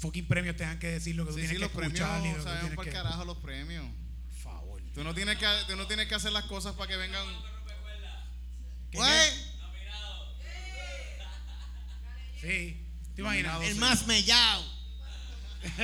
fucking 0.01 0.27
premios 0.27 0.57
tengan 0.57 0.79
que 0.79 0.89
decir 0.89 1.15
lo 1.15 1.25
que 1.27 1.33
tú 1.33 1.39
Sí, 1.39 1.43
sí, 1.43 1.49
tienes 1.49 1.63
los 1.63 1.71
que 1.71 1.77
premios 1.79 2.01
escuchar 2.01 2.27
y 2.27 2.35
tú 2.35 2.43
saben 2.43 2.61
tienes 2.61 2.77
para 2.77 2.91
que... 2.91 2.97
el 2.97 3.03
carajo 3.03 3.25
los 3.25 3.39
premios. 3.39 3.87
Por 4.29 4.39
favor. 4.39 4.83
Tú 4.95 5.05
no 5.05 5.15
tienes 5.15 5.39
que, 5.39 5.47
tú 5.67 5.77
no 5.77 5.87
tienes 5.87 6.09
que 6.09 6.15
hacer 6.15 6.33
las 6.33 6.45
cosas 6.45 6.75
para 6.75 6.89
que 6.89 6.97
vengan. 6.97 7.27
¿Qué, 8.91 8.99
Güey, 8.99 9.31
Sí. 12.41 12.89
¿Te 13.15 13.21
imaginas? 13.21 13.63
El 13.63 13.77
más 13.77 14.07
mellao. 14.07 14.65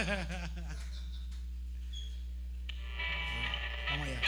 Vamos 3.90 4.06
allá. 4.08 4.20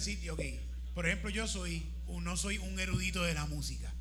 Si 0.00 0.20
yo 0.20 0.36
quiero 0.36 0.50
decir, 0.52 0.60
ok, 0.60 0.94
por 0.94 1.06
ejemplo, 1.06 1.30
yo 1.30 1.46
soy, 1.46 1.86
un- 2.06 2.24
no 2.24 2.36
soy 2.36 2.58
un 2.58 2.78
erudito 2.80 3.22
de 3.22 3.34
la 3.34 3.46
música. 3.46 3.92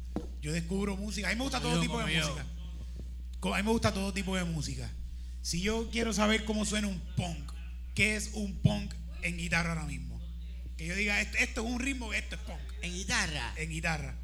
Yo 0.42 0.52
descubro 0.52 0.96
música. 0.98 1.28
A 1.28 1.32
mí 1.32 1.36
me 1.38 1.44
gusta 1.44 1.60
todo 1.62 1.76
yo, 1.76 1.82
tipo 1.82 2.00
de 2.04 2.14
yo. 2.16 2.22
música. 2.28 2.46
A 3.54 3.58
mí 3.58 3.64
me 3.64 3.72
gusta 3.72 3.94
todo 3.94 4.14
tipo 4.14 4.36
de 4.36 4.44
música. 4.44 4.90
Si 5.42 5.62
yo 5.62 5.90
quiero 5.92 6.12
saber 6.14 6.44
cómo 6.46 6.66
suena 6.66 6.88
un 6.88 7.00
punk, 7.16 7.52
¿qué 7.96 8.16
es 8.16 8.32
un 8.34 8.56
punk 8.62 8.94
en 9.22 9.38
guitarra 9.38 9.70
ahora 9.74 9.86
mismo? 9.86 10.20
Que 10.78 10.86
yo 10.88 10.96
diga, 10.96 11.22
esto, 11.22 11.38
esto 11.38 11.62
es 11.66 11.72
un 11.72 11.80
ritmo, 11.80 12.14
esto 12.14 12.36
es 12.36 12.42
punk, 12.42 12.60
En 12.82 12.94
guitarra. 12.94 13.54
en 13.58 13.70
guitarra. 13.70 14.16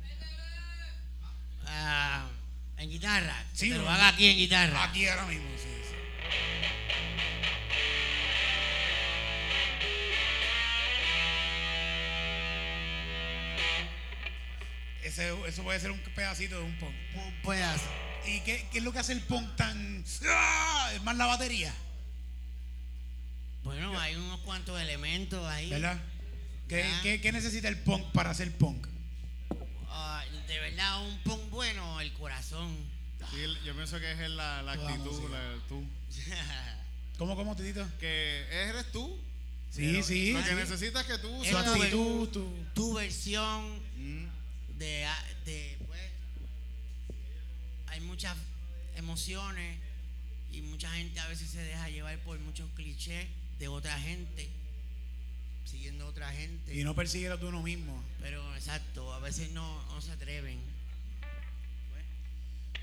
Ah, 1.65 2.27
en 2.77 2.89
guitarra. 2.89 3.45
Sí, 3.53 3.69
lo 3.69 3.89
haga 3.89 4.09
aquí 4.09 4.25
en 4.27 4.37
guitarra. 4.37 4.83
Aquí 4.83 5.07
ahora 5.07 5.25
mismo, 5.27 5.47
sí, 5.57 5.69
Ese- 15.13 15.47
eso 15.47 15.63
puede 15.63 15.79
ser 15.79 15.91
un 15.91 15.99
pedacito 16.15 16.57
de 16.57 16.63
un 16.63 16.75
punk. 16.79 16.91
Un 17.15 17.41
pedazo. 17.43 17.85
¿Y 18.25 18.39
qué, 18.41 18.65
qué 18.71 18.79
es 18.79 18.83
lo 18.83 18.91
que 18.91 18.97
hace 18.99 19.13
el 19.13 19.21
punk 19.21 19.55
tan... 19.55 20.03
¡Ah! 20.27 20.89
Es 20.95 21.03
más 21.03 21.15
la 21.17 21.25
batería, 21.27 21.71
Bueno, 23.63 23.97
hay 23.99 24.15
unos 24.15 24.39
cuantos 24.41 24.79
elementos 24.81 25.45
ahí. 25.47 25.69
¿verdad? 25.69 26.01
¿Qué, 26.67 26.83
Ah. 26.83 26.99
qué- 27.03 27.21
qué 27.21 27.31
necesita 27.31 27.67
el 27.67 27.77
punk 27.77 28.11
para 28.11 28.31
hacer 28.31 28.51
punk? 28.57 28.87
Ah, 29.89 30.23
de 30.47 30.59
verdad, 30.59 31.05
un 31.05 31.17
punk 31.19 31.49
bueno, 31.51 32.01
el 32.01 32.11
corazón. 32.13 32.75
Sí, 33.31 33.37
yo 33.65 33.73
pienso 33.75 33.99
que 33.99 34.11
es 34.11 34.29
la, 34.31 34.59
actitud, 34.59 35.29
la, 35.29 35.55
tú. 35.69 35.83
¿Cómo, 37.17 37.35
cómo, 37.35 37.55
Titito? 37.55 37.87
Que 37.99 38.45
eres 38.49 38.91
tú. 38.91 39.17
Sí, 39.69 40.01
sí. 40.03 40.33
Lo 40.33 40.39
que 40.43 40.49
sí. 40.49 40.55
necesitas 40.55 41.01
es 41.03 41.07
que 41.07 41.17
tú 41.19 41.43
tu 41.43 41.57
actitud, 41.57 42.29
tu... 42.29 42.65
tu 42.73 42.93
versión 42.95 43.81
Mm. 43.95 44.25
De, 44.83 45.07
de 45.45 45.77
pues, 45.87 46.01
hay 47.87 48.01
muchas 48.01 48.35
emociones 48.95 49.79
y 50.51 50.61
mucha 50.61 50.91
gente 50.91 51.19
a 51.19 51.27
veces 51.27 51.49
se 51.49 51.59
deja 51.63 51.89
llevar 51.89 52.17
por 52.19 52.37
muchos 52.39 52.69
clichés 52.75 53.27
de 53.59 53.67
otra 53.67 53.97
gente, 53.99 54.49
siguiendo 55.65 56.05
a 56.05 56.09
otra 56.09 56.31
gente. 56.31 56.75
Y 56.75 56.83
no 56.83 56.93
persigue 56.95 57.29
a 57.29 57.39
tú 57.39 57.47
uno 57.47 57.63
mismo. 57.63 58.03
Pero 58.21 58.55
exacto, 58.55 59.13
a 59.13 59.19
veces 59.19 59.51
no, 59.51 59.83
no 59.93 60.01
se 60.01 60.11
atreven. 60.11 60.59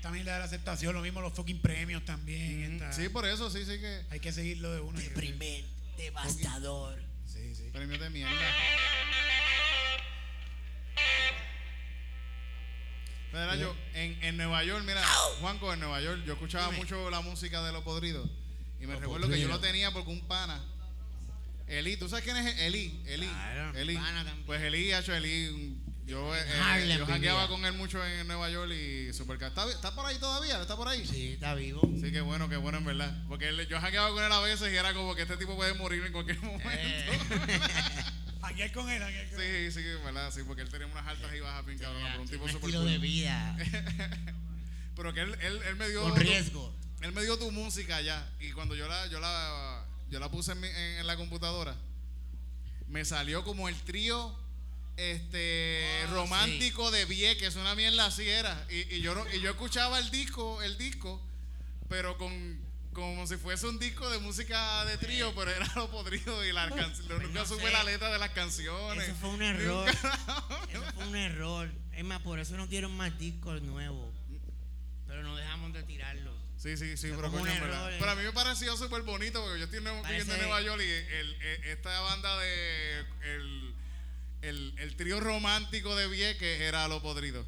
También 0.01 0.25
le 0.25 0.31
da 0.31 0.39
la 0.39 0.45
aceptación, 0.45 0.95
lo 0.95 1.01
mismo 1.01 1.21
los 1.21 1.33
fucking 1.33 1.61
premios 1.61 2.03
también. 2.03 2.77
Mm, 2.77 2.91
Sí, 2.91 3.09
por 3.09 3.27
eso, 3.27 3.51
sí, 3.51 3.59
sí 3.65 3.79
que. 3.79 4.01
Hay 4.09 4.19
que 4.19 4.33
seguirlo 4.33 4.71
de 4.73 4.81
uno. 4.81 4.99
Deprimente, 4.99 5.69
devastador. 5.97 6.99
Sí, 7.27 7.53
sí. 7.55 7.69
Premios 7.71 7.99
de 7.99 8.09
mierda. 8.09 8.31
Mira, 13.33 13.55
yo, 13.55 13.75
en, 13.93 14.17
en 14.23 14.37
Nueva 14.37 14.63
York, 14.63 14.83
mira, 14.85 15.01
Juanco, 15.39 15.73
en 15.73 15.79
Nueva 15.79 16.01
York, 16.01 16.21
yo 16.25 16.33
escuchaba 16.33 16.65
Dime. 16.67 16.77
mucho 16.79 17.09
la 17.09 17.21
música 17.21 17.61
de 17.63 17.71
Los 17.71 17.83
Podridos. 17.83 18.29
Y 18.79 18.85
me 18.87 18.93
Los 18.93 19.01
recuerdo 19.01 19.29
que 19.29 19.39
yo 19.39 19.47
lo 19.47 19.59
tenía 19.59 19.91
porque 19.91 20.09
un 20.11 20.21
pana, 20.27 20.59
Eli, 21.67 21.95
¿tú 21.97 22.09
sabes 22.09 22.25
quién 22.25 22.35
es 22.37 22.57
Eli? 22.59 23.01
Eli, 23.05 23.27
Claro, 23.27 23.77
Eli. 23.77 23.99
Pues 24.45 24.61
Eli, 24.61 24.93
hecho 24.93 25.13
Eli, 25.13 25.77
Yo, 26.05 26.35
eh, 26.35 26.39
Harlem 26.61 26.97
yo 26.97 27.05
vivía. 27.05 27.47
con 27.47 27.63
él 27.63 27.73
mucho 27.73 28.05
en 28.05 28.27
Nueva 28.27 28.49
York 28.49 28.71
y 28.73 29.13
super 29.13 29.41
¿Está, 29.41 29.69
¿Está 29.69 29.95
por 29.95 30.05
ahí 30.05 30.17
todavía? 30.17 30.59
¿Está 30.59 30.75
por 30.75 30.89
ahí? 30.89 31.05
Sí, 31.07 31.33
está 31.33 31.53
vivo. 31.55 31.79
Sí, 32.01 32.11
qué 32.11 32.19
bueno, 32.19 32.49
qué 32.49 32.57
bueno 32.57 32.79
en 32.79 32.85
verdad. 32.85 33.15
Porque 33.29 33.47
él- 33.47 33.65
yo 33.69 33.79
jangueaba 33.79 34.09
con 34.09 34.21
él 34.21 34.31
a 34.31 34.41
veces 34.41 34.73
y 34.73 34.75
era 34.75 34.93
como 34.93 35.15
que 35.15 35.21
este 35.21 35.37
tipo 35.37 35.55
puede 35.55 35.73
morir 35.75 36.03
en 36.03 36.11
cualquier 36.11 36.39
momento. 36.41 36.67
Eh, 36.69 37.61
Aquí 38.43 38.61
hay 38.63 38.69
con 38.71 38.89
él, 38.89 39.01
aquí 39.03 39.15
hay 39.17 39.27
con 39.29 39.41
él. 39.41 39.71
Sí, 39.71 39.81
sí, 39.81 39.87
verdad, 40.03 40.31
sí, 40.33 40.41
porque 40.45 40.61
él 40.63 40.69
tenía 40.69 40.87
unas 40.87 41.05
altas 41.07 41.33
y 41.35 41.39
bajas 41.39 41.65
bien 41.65 41.77
cabrón, 41.79 42.03
pero 42.09 42.21
un 42.21 42.27
tipo 42.29 42.43
un 42.45 42.51
super 42.51 42.69
estilo 42.69 42.81
cool. 42.83 42.91
de 42.91 42.97
vida. 42.97 43.57
Pero 44.95 45.13
que 45.13 45.21
él, 45.21 45.35
él, 45.41 45.59
él 45.67 45.75
me 45.77 45.87
dio 45.89 46.01
Con 46.01 46.13
tu- 46.15 46.19
riesgo. 46.19 46.75
él 47.01 47.11
me 47.13 47.21
dio 47.23 47.37
tu 47.39 47.49
música 47.51 48.01
ya 48.01 48.29
y 48.39 48.51
cuando 48.51 48.75
yo 48.75 48.87
la 48.87 49.07
yo 49.07 49.19
la 49.19 49.85
yo 50.09 50.19
la 50.19 50.29
puse 50.29 50.51
en, 50.51 50.59
mi- 50.59 50.67
en- 50.67 50.99
en 50.99 51.07
la 51.07 51.15
computadora 51.15 51.75
me 52.87 53.05
salió 53.05 53.43
como 53.45 53.69
el 53.69 53.75
trío 53.83 54.37
este 54.97 56.03
Ah, 56.03 56.07
romántico 56.11 56.91
de 56.91 57.05
Vieques, 57.05 57.55
una 57.55 57.73
mierda 57.73 58.05
así 58.05 58.27
era 58.27 58.67
y, 58.69 58.95
y 58.95 59.01
yo 59.01 59.15
no- 59.15 59.25
y 59.33 59.39
yo 59.39 59.51
escuchaba 59.51 59.97
el 59.97 60.11
disco, 60.11 60.61
el 60.61 60.77
disco, 60.77 61.21
pero 61.87 62.17
con 62.17 62.59
como 62.93 63.25
si 63.27 63.37
fuese 63.37 63.67
un 63.67 63.79
disco 63.79 64.09
de 64.09 64.19
música 64.19 64.83
de 64.85 64.97
trío, 64.97 65.33
pero 65.35 65.51
era 65.51 65.71
lo 65.75 65.89
podrido 65.89 66.43
y 66.45 66.51
la 66.51 66.69
canción. 66.69 67.07
Pues 67.07 67.21
nunca 67.23 67.39
no 67.39 67.45
supe 67.45 67.63
sé. 67.67 67.71
la 67.71 67.83
letra 67.83 68.11
de 68.11 68.17
las 68.19 68.31
canciones. 68.31 69.07
Eso 69.07 69.15
fue 69.15 69.29
un 69.29 69.41
error. 69.41 69.89
Eso 69.89 70.83
fue 70.95 71.07
un 71.07 71.15
error. 71.15 71.71
Es 71.93 72.03
más, 72.03 72.21
por 72.21 72.39
eso 72.39 72.55
no 72.57 72.67
dieron 72.67 72.95
más 72.95 73.17
discos 73.17 73.61
nuevos. 73.61 74.13
Pero 75.07 75.23
no 75.23 75.35
dejamos 75.35 75.73
de 75.73 75.83
tirarlos. 75.83 76.35
Sí, 76.57 76.77
sí, 76.77 76.95
sí, 76.95 77.11
pero 77.15 77.31
coño, 77.31 77.47
error, 77.47 77.69
verdad. 77.69 77.93
eh. 77.93 77.97
Pero 77.99 78.11
a 78.11 78.15
mí 78.15 78.23
me 78.23 78.31
pareció 78.33 78.77
súper 78.77 79.01
bonito 79.01 79.41
porque 79.41 79.57
yo 79.59 79.65
estoy 79.65 79.79
en- 79.79 80.03
viviendo 80.03 80.33
en 80.35 80.39
Nueva 80.41 80.61
York 80.61 80.81
y 80.81 80.89
el- 80.89 81.33
el- 81.41 81.63
esta 81.65 81.99
banda 82.01 82.37
de 82.39 82.99
el, 83.23 83.75
el, 84.43 84.73
el 84.77 84.95
trío 84.95 85.19
romántico 85.19 85.95
de 85.95 86.07
Vieques 86.07 86.61
era 86.61 86.87
lo 86.87 87.01
podrido. 87.01 87.45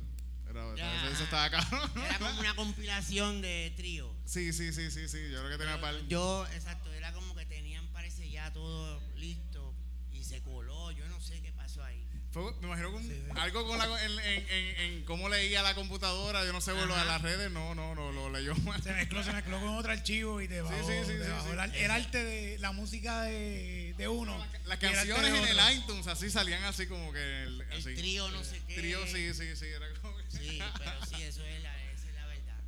Era, 0.54 0.76
Ya. 0.76 1.10
eso, 1.10 1.24
estaba 1.24 1.50
cabrón. 1.50 1.92
Era 2.06 2.20
como 2.20 2.40
una 2.40 2.56
compilación 2.56 3.42
de 3.42 3.74
trío. 3.76 4.14
Sí, 4.26 4.54
sí, 4.54 4.72
sí, 4.74 4.92
sí, 4.92 5.08
sí. 5.08 5.18
Yo 5.32 5.40
creo 5.40 5.50
que 5.52 5.58
tenía 5.58 5.80
par. 5.82 5.96
Yo, 6.08 6.46
exacto, 6.54 6.92
era 6.94 7.12
como 7.14 7.36
que 7.36 7.46
tenían, 7.46 7.86
parece 7.94 8.30
ya 8.30 8.52
todo 8.54 9.02
listo 9.16 9.74
y 10.12 10.24
se 10.24 10.42
coló. 10.42 10.92
Yo 10.92 11.08
no 11.10 11.20
sé 11.22 11.42
qué 11.42 11.52
pasó 11.52 11.84
ahí. 11.84 12.06
Fue- 12.34 12.52
me 12.62 12.68
imagino 12.68 12.90
que 12.90 12.96
un- 12.98 13.38
algo 13.38 13.68
con 13.68 13.78
la, 13.78 13.86
en, 14.06 14.12
en, 14.20 14.50
en, 14.50 14.80
en 14.80 15.06
cómo 15.06 15.30
leía 15.30 15.62
la 15.62 15.76
computadora. 15.76 16.44
Yo 16.46 16.52
no 16.52 16.62
sé, 16.62 16.72
lo 16.74 16.82
de 16.98 17.06
las 17.06 17.22
redes, 17.22 17.52
no, 17.52 17.76
no, 17.76 17.94
no, 17.94 18.12
lo 18.12 18.32
leyó 18.32 18.56
mal. 18.56 18.82
Se 18.82 18.92
mezcló, 18.92 19.24
se 19.24 19.32
mezcló 19.32 19.60
con 19.60 19.70
otro 19.76 19.92
archivo 19.92 20.42
y 20.42 20.48
te 20.48 20.62
bajó, 20.62 20.76
sí, 20.76 20.94
sí, 21.06 21.12
te 21.14 21.24
sí, 21.26 21.30
bajó 21.30 21.46
sí. 21.46 21.52
el, 21.54 21.60
ar- 21.60 21.76
el 21.76 21.92
arte 21.92 22.24
de 22.24 22.58
la 22.58 22.72
música 22.72 23.22
de, 23.24 23.94
de 23.98 24.08
uno. 24.08 24.36
Las 24.66 24.80
canciones 24.80 25.32
en 25.32 25.48
el 25.48 25.78
iTunes 25.78 26.08
así 26.08 26.32
salían 26.32 26.64
así 26.64 26.88
como 26.88 27.14
que 27.14 27.44
el, 27.44 27.64
trío 27.96 28.28
no 28.32 28.44
sé 28.44 28.60
qué. 28.68 28.76
Trío, 28.76 29.06
sí, 29.06 29.32
sí, 29.36 29.56
sí. 29.56 29.66
Era 29.68 29.86
como 30.02 30.18
que- 30.18 30.24
Sí, 30.32 30.60
pero 30.80 31.06
sí, 31.06 31.22
eso 31.22 31.46
es 31.46 31.62
la, 31.62 31.84
esa 31.92 32.08
es 32.10 32.16
la 32.16 32.26
verdad. 32.26 32.60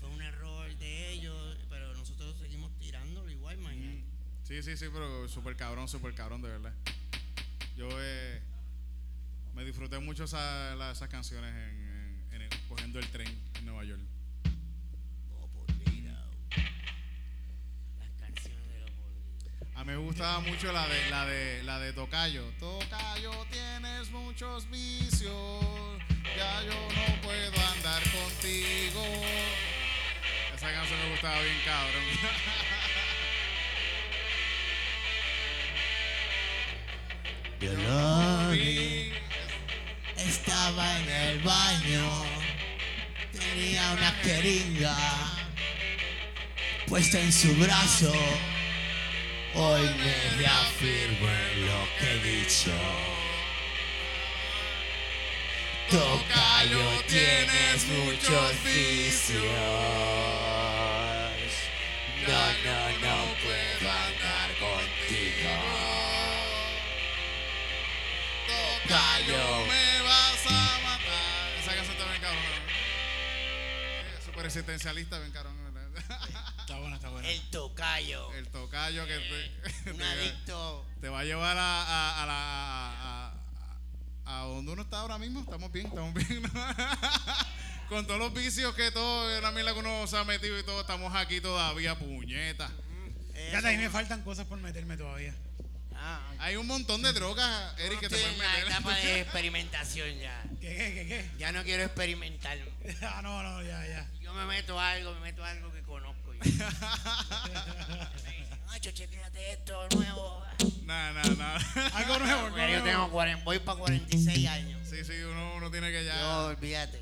Fue 0.00 0.08
un 0.08 0.22
error 0.22 0.76
de 0.76 1.10
ellos, 1.12 1.56
pero 1.70 1.94
nosotros 1.94 2.36
seguimos 2.40 2.76
tirándolo 2.78 3.30
igual, 3.30 3.58
imagínate. 3.60 4.02
Sí, 4.42 4.60
sí, 4.62 4.76
sí, 4.76 4.86
pero 4.92 5.28
súper 5.28 5.54
cabrón, 5.54 5.86
súper 5.88 6.14
cabrón, 6.14 6.42
de 6.42 6.48
verdad. 6.48 6.72
Yo 7.76 7.88
eh, 8.00 8.42
me 9.54 9.64
disfruté 9.64 9.98
mucho 9.98 10.24
esa- 10.24 10.74
la- 10.76 10.92
esas 10.92 11.08
canciones 11.08 11.50
en, 11.50 11.58
en- 11.60 12.34
en 12.34 12.42
el- 12.42 12.48
cogiendo 12.68 12.98
el 12.98 13.06
tren 13.08 13.28
en 13.54 13.66
Nueva 13.66 13.84
York. 13.84 14.00
Lo 15.30 15.46
podrido. 15.48 16.12
Las 17.98 18.10
canciones 18.20 18.68
de 18.68 18.78
lo 18.80 18.86
podrido. 18.86 19.70
A 19.74 19.84
mí 19.84 19.90
me 19.92 19.96
gustaba 19.98 20.40
mucho 20.40 20.72
la 20.72 20.86
de 20.88 21.10
la 21.10 21.26
de 21.26 21.62
la 21.64 21.78
de 21.78 21.92
Tocayo. 21.92 22.44
Tocayo, 22.58 23.32
tienes 23.50 24.10
muchos 24.10 24.68
vicios. 24.70 25.64
Ya 26.36 26.62
yo 26.64 26.88
no 26.96 27.20
puedo 27.22 27.60
andar 27.74 28.02
contigo. 28.10 29.04
Esa 30.54 30.72
canción 30.72 30.98
me 31.00 31.10
gustaba 31.10 31.40
bien 31.42 31.56
cabrón. 31.64 32.04
Yo 37.60 37.72
lo 37.74 38.50
vi, 38.50 38.91
estaba 40.72 40.98
en 41.00 41.08
el 41.08 41.38
baño, 41.40 42.24
tenía 43.32 43.92
una 43.92 44.10
jeringa 44.22 44.96
puesta 46.86 47.20
en 47.20 47.32
su 47.32 47.54
brazo. 47.56 48.12
Hoy 49.54 49.82
me 49.82 50.36
reafirmo 50.38 51.28
en 51.28 51.66
lo 51.66 51.88
que 51.98 52.10
he 52.10 52.18
dicho. 52.38 52.72
Tocayo, 55.90 57.02
tienes 57.06 57.86
muchos 57.88 58.64
vicios. 58.64 60.51
Eh, 74.46 74.50
Súper 74.50 74.74
existencialista, 74.74 75.18
bien. 75.18 75.32
¿verdad? 75.32 75.52
Está 76.60 76.78
buena, 76.78 76.96
está 76.96 77.08
buena. 77.10 77.28
El 77.28 77.40
tocayo. 77.50 78.32
El 78.34 78.48
tocayo 78.48 79.06
que 79.06 79.18
te, 79.18 79.90
Un 79.90 79.98
te- 79.98 80.04
adicto. 80.04 80.86
te 81.00 81.08
va 81.08 81.20
a 81.20 81.24
llevar 81.24 81.56
a, 81.58 81.82
a, 81.82 82.22
a 82.22 82.26
la. 82.26 82.32
A, 82.34 83.28
a- 83.28 83.32
a 84.24 84.44
donde 84.44 84.72
uno 84.72 84.82
está 84.82 85.00
ahora 85.00 85.18
mismo. 85.18 85.40
Estamos 85.40 85.70
bien, 85.72 85.86
estamos 85.86 86.14
bien. 86.14 86.42
¿no? 86.42 86.50
Con 87.88 88.06
todos 88.06 88.18
los 88.20 88.32
vicios 88.32 88.74
que 88.74 88.90
todo, 88.90 89.40
la 89.40 89.50
mierda 89.50 89.74
que 89.74 89.80
uno 89.80 90.06
se 90.06 90.16
ha 90.16 90.24
metido 90.24 90.58
y 90.58 90.62
todo, 90.62 90.80
estamos 90.80 91.14
aquí 91.14 91.40
todavía, 91.40 91.98
puñeta. 91.98 92.70
Fíjate, 93.34 93.66
ahí 93.68 93.76
me 93.76 93.90
faltan 93.90 94.22
cosas 94.22 94.46
por 94.46 94.58
meterme 94.58 94.96
todavía. 94.96 95.34
Ah, 96.04 96.20
Hay 96.40 96.56
un 96.56 96.66
montón 96.66 97.00
de 97.02 97.12
drogas, 97.12 97.78
Eric, 97.78 98.00
que 98.00 98.08
te 98.08 98.16
pueden 98.16 98.32
en 98.32 98.38
la 98.38 98.58
etapa 98.58 98.90
de 98.96 99.02
meter. 99.04 99.18
experimentación 99.22 100.18
ya. 100.18 100.42
¿Qué, 100.60 100.76
qué, 100.76 100.94
qué, 100.94 101.06
qué? 101.08 101.30
Ya 101.38 101.52
no 101.52 101.62
quiero 101.62 101.84
experimentar. 101.84 102.58
Ah, 103.02 103.20
no, 103.22 103.40
no, 103.42 103.62
ya, 103.62 103.86
ya. 103.86 104.08
Yo 104.20 104.34
me 104.34 104.44
meto 104.46 104.78
algo, 104.80 105.14
me 105.14 105.20
meto 105.20 105.44
algo 105.44 105.72
que 105.72 105.82
conozco. 105.82 106.32
ya. 106.42 106.50
Macho, 108.66 108.90
chequéate 108.90 109.52
esto 109.52 109.88
nuevo. 109.94 110.44
Nada, 110.84 111.12
nada, 111.12 111.34
nada. 111.36 111.60
Algo 111.94 112.18
nuevo, 112.18 112.46
algo 112.46 112.58
yo 112.58 112.66
nuevo. 112.66 112.84
tengo 112.84 113.10
40, 113.10 113.44
voy 113.44 113.58
para 113.60 113.78
46 113.78 114.48
años. 114.48 114.80
Sí, 114.88 115.04
sí, 115.04 115.12
uno, 115.22 115.54
uno 115.56 115.70
tiene 115.70 115.92
que 115.92 116.04
ya. 116.04 116.18
Yo, 116.18 116.46
olvídate. 116.46 117.00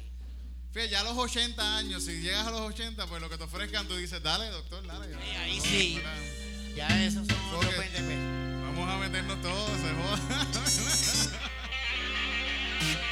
Fíjate, 0.73 0.91
ya 0.91 1.01
a 1.01 1.05
los 1.05 1.17
80 1.17 1.79
años, 1.79 2.05
si 2.05 2.21
llegas 2.21 2.47
a 2.47 2.51
los 2.51 2.61
80, 2.61 3.07
pues 3.07 3.21
lo 3.23 3.31
que 3.31 3.39
te 3.39 3.45
ofrezcan, 3.45 3.89
tú 3.89 3.97
dices, 3.97 4.23
dale, 4.23 4.47
doctor, 4.51 4.87
dale. 4.87 5.07
Y 5.11 5.15
ahí 5.37 5.57
No, 5.59 5.65
sí. 5.65 6.03
Ya 6.77 7.03
esos 7.05 7.27
son 7.27 7.37
otros 7.57 7.73
Ok. 7.75 7.79
20 7.81 7.99
pesos. 8.03 8.40
Vamos 8.77 8.89
a 8.89 8.99
meternos 8.99 9.41
todos, 9.43 9.81
se 9.81 9.93
joda. 9.95 11.41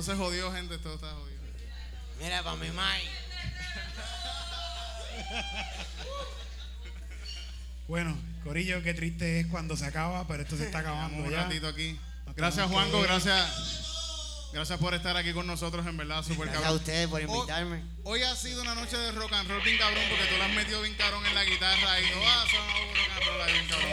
Esto 0.00 0.12
se 0.12 0.18
jodió, 0.18 0.50
gente. 0.52 0.76
Esto 0.76 0.94
está 0.94 1.10
jodido. 1.12 1.40
Mira 2.22 2.42
para 2.42 2.56
mi 2.56 2.68
Mike. 2.70 3.10
Bueno, 7.86 8.16
Corillo, 8.42 8.82
qué 8.82 8.94
triste 8.94 9.40
es 9.40 9.46
cuando 9.48 9.76
se 9.76 9.84
acaba, 9.84 10.26
pero 10.26 10.42
esto 10.42 10.56
se 10.56 10.64
está 10.64 10.78
acabando. 10.78 11.22
Un 11.22 11.30
ratito 11.30 11.68
aquí. 11.68 12.00
Gracias, 12.34 12.70
Juanco. 12.70 13.02
Gracias. 13.02 14.48
Gracias 14.54 14.78
por 14.78 14.94
estar 14.94 15.16
aquí 15.18 15.34
con 15.34 15.46
nosotros, 15.46 15.86
en 15.86 15.96
verdad, 15.98 16.22
super 16.22 16.46
gracias 16.48 16.62
cabrón. 16.62 16.72
a 16.72 16.80
ustedes 16.80 17.06
por 17.08 17.20
invitarme. 17.20 17.84
Hoy, 18.02 18.22
ha 18.22 18.34
sido 18.34 18.62
una 18.62 18.74
noche 18.74 18.96
de 18.96 19.12
rock 19.12 19.32
and 19.34 19.50
roll 19.50 19.62
bien 19.62 19.76
cabrón, 19.76 20.02
porque 20.08 20.24
tú 20.24 20.36
lo 20.38 20.44
has 20.44 20.50
metido 20.54 20.80
bien 20.82 20.94
cabrón 20.94 21.26
en 21.26 21.34
la 21.34 21.44
guitarra 21.44 22.00
y 22.00 22.04
ah, 22.04 22.10
no 22.14 22.22
Ah, 22.24 22.44
son 22.50 22.66
rock 22.96 23.10
and 23.16 23.26
roll 23.26 23.52
bien 23.52 23.68
cabrón. 23.68 23.90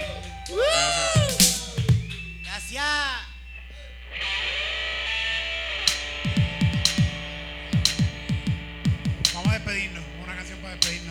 Gracias. 0.58 1.74
gracias. 2.44 3.27
despedirnos, 9.68 10.04
una 10.24 10.36
canción 10.36 10.60
para 10.60 10.76
despedirnos. 10.76 11.07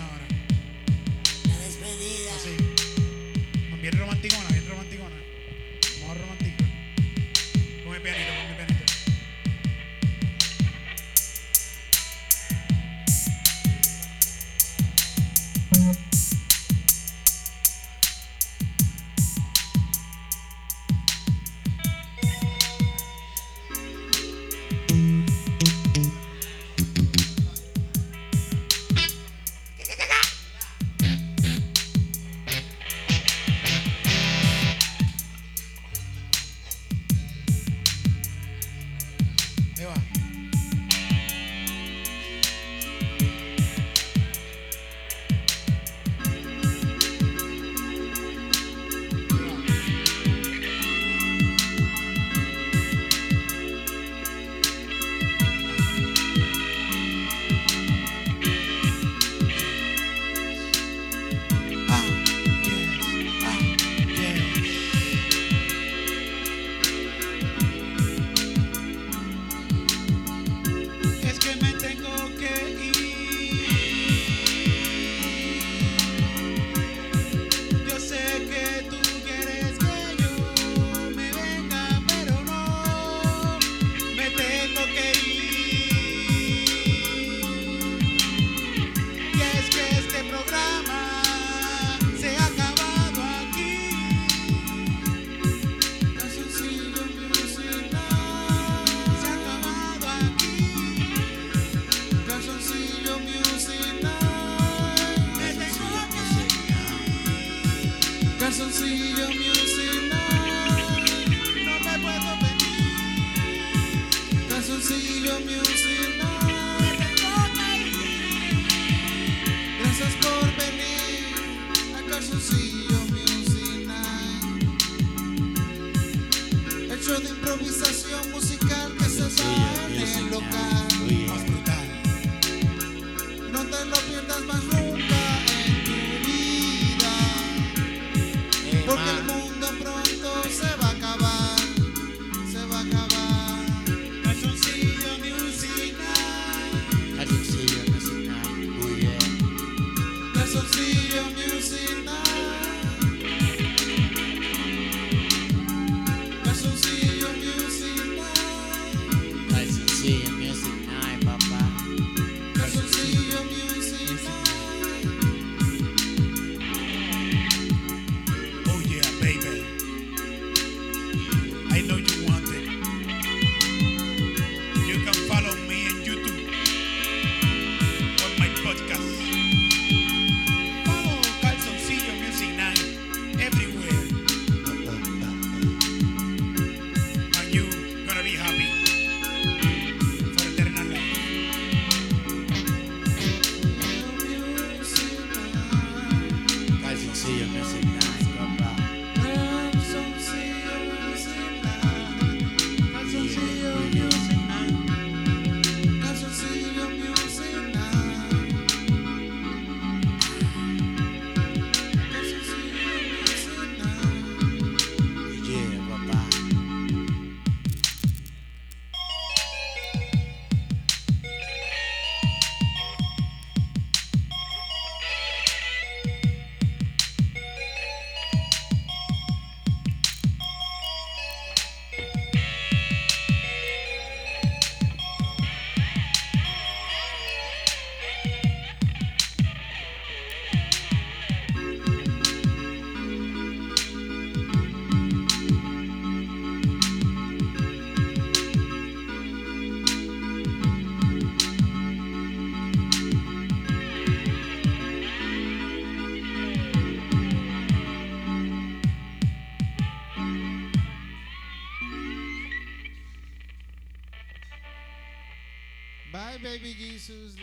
Ay, 266.66 266.74
baby 266.74 266.98
Jesus, 266.98 267.36